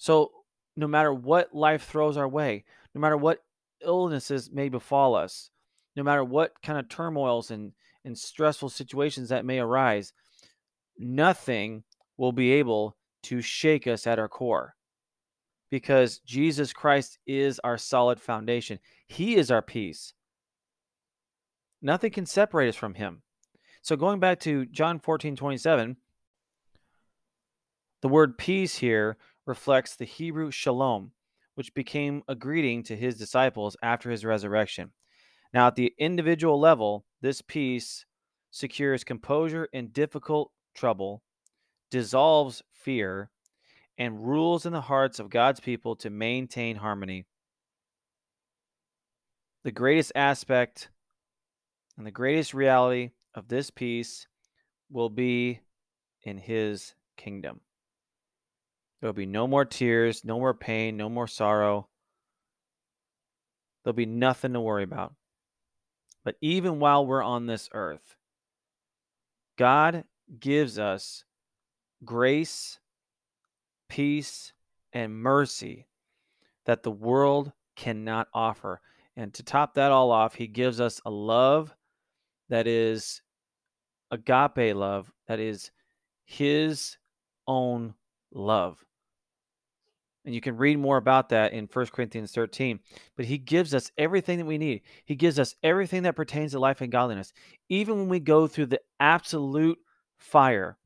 So, 0.00 0.32
no 0.76 0.88
matter 0.88 1.12
what 1.12 1.54
life 1.54 1.84
throws 1.84 2.16
our 2.16 2.26
way, 2.26 2.64
no 2.94 3.02
matter 3.02 3.18
what 3.18 3.44
illnesses 3.84 4.50
may 4.50 4.70
befall 4.70 5.14
us, 5.14 5.50
no 5.94 6.02
matter 6.02 6.24
what 6.24 6.54
kind 6.62 6.78
of 6.78 6.88
turmoils 6.88 7.50
and, 7.50 7.72
and 8.02 8.16
stressful 8.16 8.70
situations 8.70 9.28
that 9.28 9.44
may 9.44 9.58
arise, 9.58 10.14
nothing 10.98 11.84
will 12.16 12.32
be 12.32 12.52
able 12.52 12.96
to 13.24 13.42
shake 13.42 13.86
us 13.86 14.06
at 14.06 14.18
our 14.18 14.28
core 14.28 14.74
because 15.70 16.20
Jesus 16.20 16.72
Christ 16.72 17.18
is 17.26 17.60
our 17.62 17.76
solid 17.76 18.18
foundation. 18.18 18.78
He 19.06 19.36
is 19.36 19.50
our 19.50 19.60
peace. 19.60 20.14
Nothing 21.82 22.10
can 22.10 22.24
separate 22.24 22.70
us 22.70 22.76
from 22.76 22.94
him. 22.94 23.20
So 23.82 23.96
going 23.96 24.18
back 24.18 24.40
to 24.40 24.64
John 24.64 24.98
14, 24.98 25.36
27, 25.36 25.98
the 28.00 28.08
word 28.08 28.38
peace 28.38 28.76
here 28.76 29.18
reflects 29.46 29.96
the 29.96 30.04
Hebrew 30.04 30.50
shalom, 30.50 31.12
which 31.54 31.74
became 31.74 32.22
a 32.28 32.34
greeting 32.34 32.82
to 32.84 32.96
his 32.96 33.16
disciples 33.16 33.76
after 33.82 34.10
his 34.10 34.24
resurrection. 34.24 34.92
Now, 35.52 35.66
at 35.66 35.74
the 35.74 35.92
individual 35.98 36.60
level, 36.60 37.04
this 37.20 37.42
peace 37.42 38.04
secures 38.50 39.04
composure 39.04 39.68
in 39.72 39.88
difficult 39.88 40.52
trouble, 40.74 41.22
dissolves 41.90 42.62
fear, 42.72 43.30
and 43.98 44.26
rules 44.26 44.64
in 44.64 44.72
the 44.72 44.80
hearts 44.80 45.18
of 45.18 45.28
God's 45.30 45.60
people 45.60 45.96
to 45.96 46.10
maintain 46.10 46.76
harmony. 46.76 47.26
The 49.64 49.72
greatest 49.72 50.12
aspect 50.14 50.88
and 51.98 52.06
the 52.06 52.10
greatest 52.10 52.54
reality 52.54 53.10
of 53.34 53.48
this 53.48 53.70
peace 53.70 54.26
will 54.90 55.10
be 55.10 55.60
in 56.22 56.38
his 56.38 56.94
kingdom. 57.16 57.60
There'll 59.00 59.14
be 59.14 59.26
no 59.26 59.46
more 59.46 59.64
tears, 59.64 60.24
no 60.24 60.38
more 60.38 60.54
pain, 60.54 60.96
no 60.96 61.08
more 61.08 61.26
sorrow. 61.26 61.88
There'll 63.82 63.94
be 63.94 64.06
nothing 64.06 64.52
to 64.52 64.60
worry 64.60 64.82
about. 64.82 65.14
But 66.24 66.36
even 66.42 66.80
while 66.80 67.06
we're 67.06 67.22
on 67.22 67.46
this 67.46 67.70
earth, 67.72 68.16
God 69.56 70.04
gives 70.38 70.78
us 70.78 71.24
grace, 72.04 72.78
peace, 73.88 74.52
and 74.92 75.14
mercy 75.14 75.86
that 76.66 76.82
the 76.82 76.90
world 76.90 77.52
cannot 77.76 78.28
offer. 78.34 78.82
And 79.16 79.32
to 79.34 79.42
top 79.42 79.74
that 79.74 79.92
all 79.92 80.10
off, 80.10 80.34
he 80.34 80.46
gives 80.46 80.80
us 80.80 81.00
a 81.06 81.10
love 81.10 81.74
that 82.50 82.66
is 82.66 83.22
agape 84.10 84.74
love, 84.74 85.10
that 85.26 85.40
is 85.40 85.70
his 86.24 86.98
own 87.46 87.94
love. 88.32 88.84
And 90.24 90.34
you 90.34 90.40
can 90.40 90.56
read 90.56 90.78
more 90.78 90.98
about 90.98 91.30
that 91.30 91.52
in 91.52 91.68
1 91.72 91.86
Corinthians 91.86 92.32
13. 92.32 92.80
But 93.16 93.24
he 93.24 93.38
gives 93.38 93.74
us 93.74 93.90
everything 93.96 94.38
that 94.38 94.44
we 94.44 94.58
need. 94.58 94.82
He 95.04 95.14
gives 95.14 95.38
us 95.38 95.54
everything 95.62 96.02
that 96.02 96.16
pertains 96.16 96.52
to 96.52 96.58
life 96.58 96.82
and 96.82 96.92
godliness. 96.92 97.32
Even 97.68 97.98
when 97.98 98.08
we 98.08 98.20
go 98.20 98.46
through 98.46 98.66
the 98.66 98.80
absolute 98.98 99.78
fire, 100.18 100.76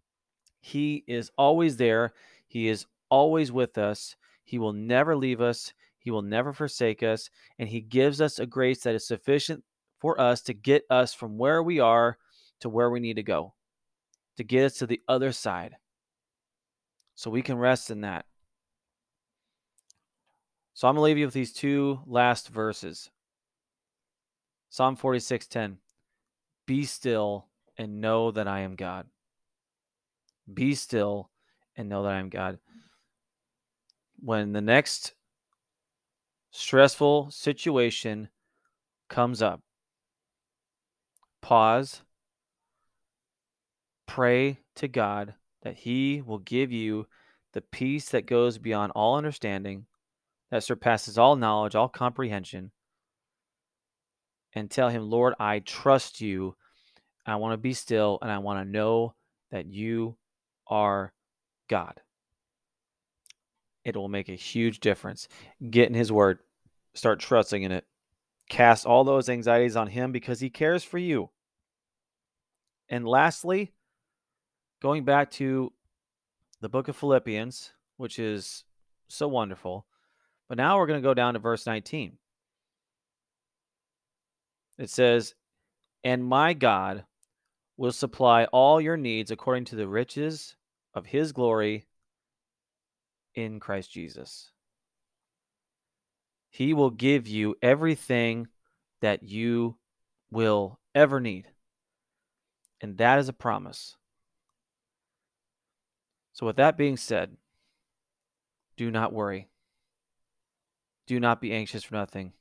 he 0.61 1.05
is 1.07 1.31
always 1.37 1.77
there. 1.77 2.15
He 2.47 2.69
is 2.69 2.87
always 3.11 3.51
with 3.51 3.77
us. 3.77 4.17
He 4.45 4.59
will 4.59 4.73
never 4.73 5.17
leave 5.17 5.41
us. 5.41 5.73
He 5.99 6.11
will 6.11 6.23
never 6.23 6.53
forsake 6.53 7.03
us. 7.03 7.29
And 7.59 7.69
He 7.69 7.81
gives 7.81 8.21
us 8.21 8.39
a 8.39 8.47
grace 8.47 8.83
that 8.83 8.95
is 8.95 9.07
sufficient 9.07 9.65
for 9.99 10.21
us 10.21 10.43
to 10.43 10.55
get 10.55 10.85
us 10.91 11.13
from 11.13 11.39
where 11.39 11.63
we 11.63 11.81
are 11.81 12.19
to 12.61 12.69
where 12.69 12.89
we 12.89 13.01
need 13.01 13.17
to 13.17 13.23
go, 13.23 13.53
to 14.37 14.45
get 14.45 14.65
us 14.65 14.79
to 14.79 14.87
the 14.87 15.03
other 15.07 15.33
side. 15.33 15.77
So 17.15 17.31
we 17.31 17.43
can 17.43 17.59
rest 17.59 17.91
in 17.91 18.01
that. 18.01 18.25
So 20.75 20.89
I'm 20.89 20.97
going 20.97 21.03
to 21.03 21.05
leave 21.05 21.19
you 21.19 21.27
with 21.27 21.35
these 21.35 21.53
two 21.53 22.01
last 22.05 22.49
verses. 22.49 23.11
Psalm 24.71 24.97
46:10. 24.97 25.77
Be 26.67 26.85
still 26.85 27.47
and 27.79 28.01
know 28.01 28.33
that 28.33 28.49
I 28.49 28.61
am 28.61 28.75
God. 28.75 29.07
Be 30.53 30.75
still 30.75 31.31
and 31.77 31.89
know 31.89 32.03
that 32.03 32.13
I 32.13 32.19
am 32.19 32.29
God. 32.29 32.59
When 34.19 34.53
the 34.53 34.61
next 34.61 35.15
stressful 36.51 37.31
situation 37.31 38.31
comes 39.09 39.43
up, 39.43 39.61
pause, 41.41 42.03
pray 44.07 44.59
to 44.77 44.89
God 44.89 45.35
that 45.63 45.77
He 45.77 46.21
will 46.21 46.39
give 46.39 46.73
you 46.73 47.07
the 47.53 47.61
peace 47.61 48.09
that 48.09 48.27
goes 48.27 48.59
beyond 48.59 48.93
all 48.97 49.17
understanding, 49.17 49.87
that 50.55 50.63
surpasses 50.63 51.19
all 51.19 51.35
knowledge, 51.35 51.75
all 51.75 51.89
comprehension, 51.89 52.71
and 54.55 54.71
tell 54.71 54.89
Him, 54.89 55.11
Lord, 55.11 55.35
I 55.41 55.59
trust 55.59 56.21
you. 56.21 56.55
I 57.27 57.35
want 57.37 57.55
to 57.55 57.57
be 57.57 57.75
still 57.75 58.21
and 58.23 58.31
I 58.31 58.39
want 58.39 58.65
to 58.65 58.71
know 58.71 59.17
that 59.51 59.67
you 59.67 60.17
are 60.69 61.13
God 61.69 62.01
it 63.85 63.97
will 63.97 64.09
make 64.09 64.29
a 64.29 64.35
huge 64.35 64.79
difference. 64.79 65.27
Get 65.71 65.89
in 65.89 65.95
His 65.95 66.13
Word, 66.13 66.39
start 66.95 67.19
trusting 67.19 67.65
in 67.65 67.73
it. 67.73 67.85
Cast 68.49 68.87
all 68.87 69.03
those 69.03 69.29
anxieties 69.29 69.75
on 69.75 69.89
Him 69.89 70.13
because 70.13 70.39
He 70.39 70.51
cares 70.51 70.85
for 70.85 70.99
you. 70.99 71.31
And 72.89 73.09
lastly, 73.09 73.73
going 74.81 75.05
back 75.05 75.33
to 75.33 75.73
the 76.61 76.69
book 76.69 76.87
of 76.87 76.97
Philippians, 76.97 77.73
which 77.97 78.21
is 78.21 78.63
so 79.09 79.27
wonderful, 79.27 79.87
but 80.49 80.59
now 80.59 80.79
we're 80.79 80.87
going 80.87 81.01
to 81.01 81.07
go 81.07 81.15
down 81.15 81.35
to 81.35 81.41
verse 81.41 81.67
19. 81.67 82.19
It 84.79 84.91
says, 84.91 85.35
And 86.03 86.25
my 86.25 86.53
God 86.53 87.05
will 87.77 87.93
supply 87.93 88.45
all 88.47 88.81
your 88.81 88.97
needs 88.97 89.31
according 89.31 89.65
to 89.67 89.77
the 89.77 89.89
riches 89.89 90.57
of 90.95 91.07
his 91.07 91.33
glory 91.33 91.87
in 93.35 93.61
Christ 93.61 93.91
Jesus. 93.93 94.51
He 96.51 96.73
will 96.73 96.91
give 96.91 97.27
you 97.27 97.57
everything 97.63 98.49
that 99.01 99.23
you 99.25 99.77
will 100.31 100.79
ever 100.95 101.21
need. 101.21 101.49
And 102.81 102.97
that 102.99 103.19
is 103.19 103.29
a 103.29 103.33
promise. 103.33 103.97
So, 106.33 106.47
with 106.47 106.57
that 106.57 106.77
being 106.77 106.97
said, 106.97 107.37
do 108.77 108.91
not 108.91 109.13
worry. 109.13 109.49
Do 111.07 111.21
not 111.21 111.41
be 111.41 111.53
anxious 111.53 111.85
for 111.85 111.95
nothing. 111.95 112.33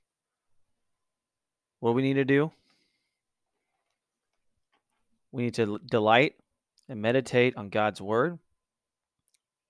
What 1.80 1.92
do 1.92 1.96
we 1.96 2.02
need 2.02 2.14
to 2.14 2.26
do? 2.26 2.52
We 5.32 5.44
need 5.44 5.56
to 5.56 5.80
delight 5.80 6.36
and 6.88 7.02
meditate 7.02 7.58
on 7.58 7.70
God's 7.70 8.02
word. 8.02 8.40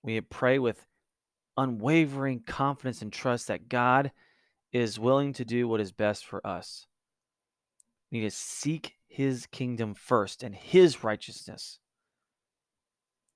We 0.04 0.20
pray 0.22 0.60
with 0.60 0.86
unwavering 1.58 2.42
confidence 2.42 3.02
and 3.02 3.12
trust 3.12 3.48
that 3.48 3.70
God 3.70 4.12
is 4.72 5.00
willing 5.00 5.34
to 5.34 5.46
do 5.46 5.68
what 5.68 5.80
is 5.80 5.92
best 5.92 6.26
for 6.26 6.46
us. 6.46 6.88
We 8.12 8.20
need 8.20 8.30
to 8.30 8.36
seek 8.36 8.96
his 9.08 9.46
kingdom 9.48 9.94
first 9.94 10.44
and 10.44 10.54
his 10.54 11.04
righteousness. 11.04 11.80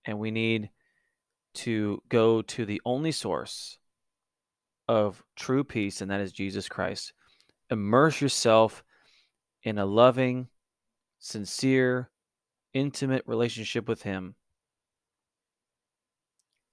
And 0.05 0.19
we 0.19 0.31
need 0.31 0.69
to 1.55 2.01
go 2.09 2.41
to 2.41 2.65
the 2.65 2.81
only 2.85 3.11
source 3.11 3.79
of 4.87 5.23
true 5.35 5.63
peace, 5.63 6.01
and 6.01 6.09
that 6.11 6.21
is 6.21 6.31
Jesus 6.31 6.67
Christ. 6.69 7.13
Immerse 7.69 8.21
yourself 8.21 8.83
in 9.63 9.77
a 9.77 9.85
loving, 9.85 10.47
sincere, 11.19 12.09
intimate 12.73 13.23
relationship 13.25 13.87
with 13.87 14.03
him 14.03 14.35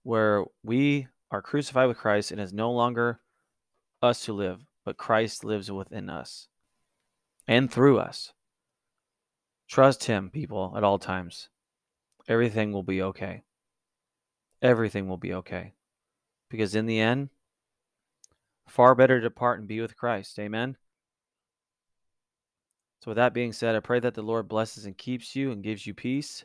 where 0.04 0.44
we 0.62 1.08
are 1.30 1.42
crucified 1.42 1.88
with 1.88 1.96
Christ, 1.96 2.30
and 2.30 2.40
it 2.40 2.44
is 2.44 2.52
no 2.52 2.70
longer 2.70 3.20
us 4.00 4.24
who 4.24 4.34
live, 4.34 4.60
but 4.84 4.96
Christ 4.96 5.44
lives 5.44 5.70
within 5.70 6.08
us 6.08 6.48
and 7.48 7.70
through 7.72 7.98
us. 7.98 8.32
Trust 9.68 10.04
Him, 10.04 10.30
people, 10.30 10.74
at 10.76 10.84
all 10.84 10.98
times. 10.98 11.48
Everything 12.28 12.72
will 12.72 12.82
be 12.82 13.02
okay. 13.02 13.42
Everything 14.62 15.08
will 15.08 15.16
be 15.16 15.34
okay. 15.34 15.74
Because 16.50 16.74
in 16.74 16.86
the 16.86 17.00
end, 17.00 17.30
far 18.66 18.94
better 18.94 19.20
to 19.20 19.28
depart 19.28 19.58
and 19.58 19.68
be 19.68 19.80
with 19.80 19.96
Christ. 19.96 20.38
Amen. 20.38 20.76
So, 23.02 23.10
with 23.10 23.16
that 23.16 23.34
being 23.34 23.52
said, 23.52 23.74
I 23.74 23.80
pray 23.80 24.00
that 24.00 24.14
the 24.14 24.22
Lord 24.22 24.48
blesses 24.48 24.86
and 24.86 24.96
keeps 24.96 25.36
you 25.36 25.52
and 25.52 25.62
gives 25.62 25.86
you 25.86 25.92
peace. 25.92 26.44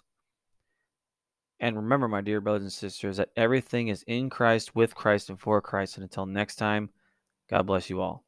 And 1.59 1.76
remember, 1.76 2.07
my 2.07 2.22
dear 2.22 2.41
brothers 2.41 2.63
and 2.63 2.72
sisters, 2.72 3.17
that 3.17 3.30
everything 3.36 3.89
is 3.89 4.03
in 4.03 4.30
Christ, 4.30 4.76
with 4.76 4.95
Christ, 4.95 5.30
and 5.30 5.39
for 5.39 5.61
Christ. 5.61 5.97
And 5.97 6.03
until 6.03 6.26
next 6.26 6.55
time, 6.55 6.89
God 7.49 7.65
bless 7.65 7.89
you 7.89 8.01
all. 8.01 8.24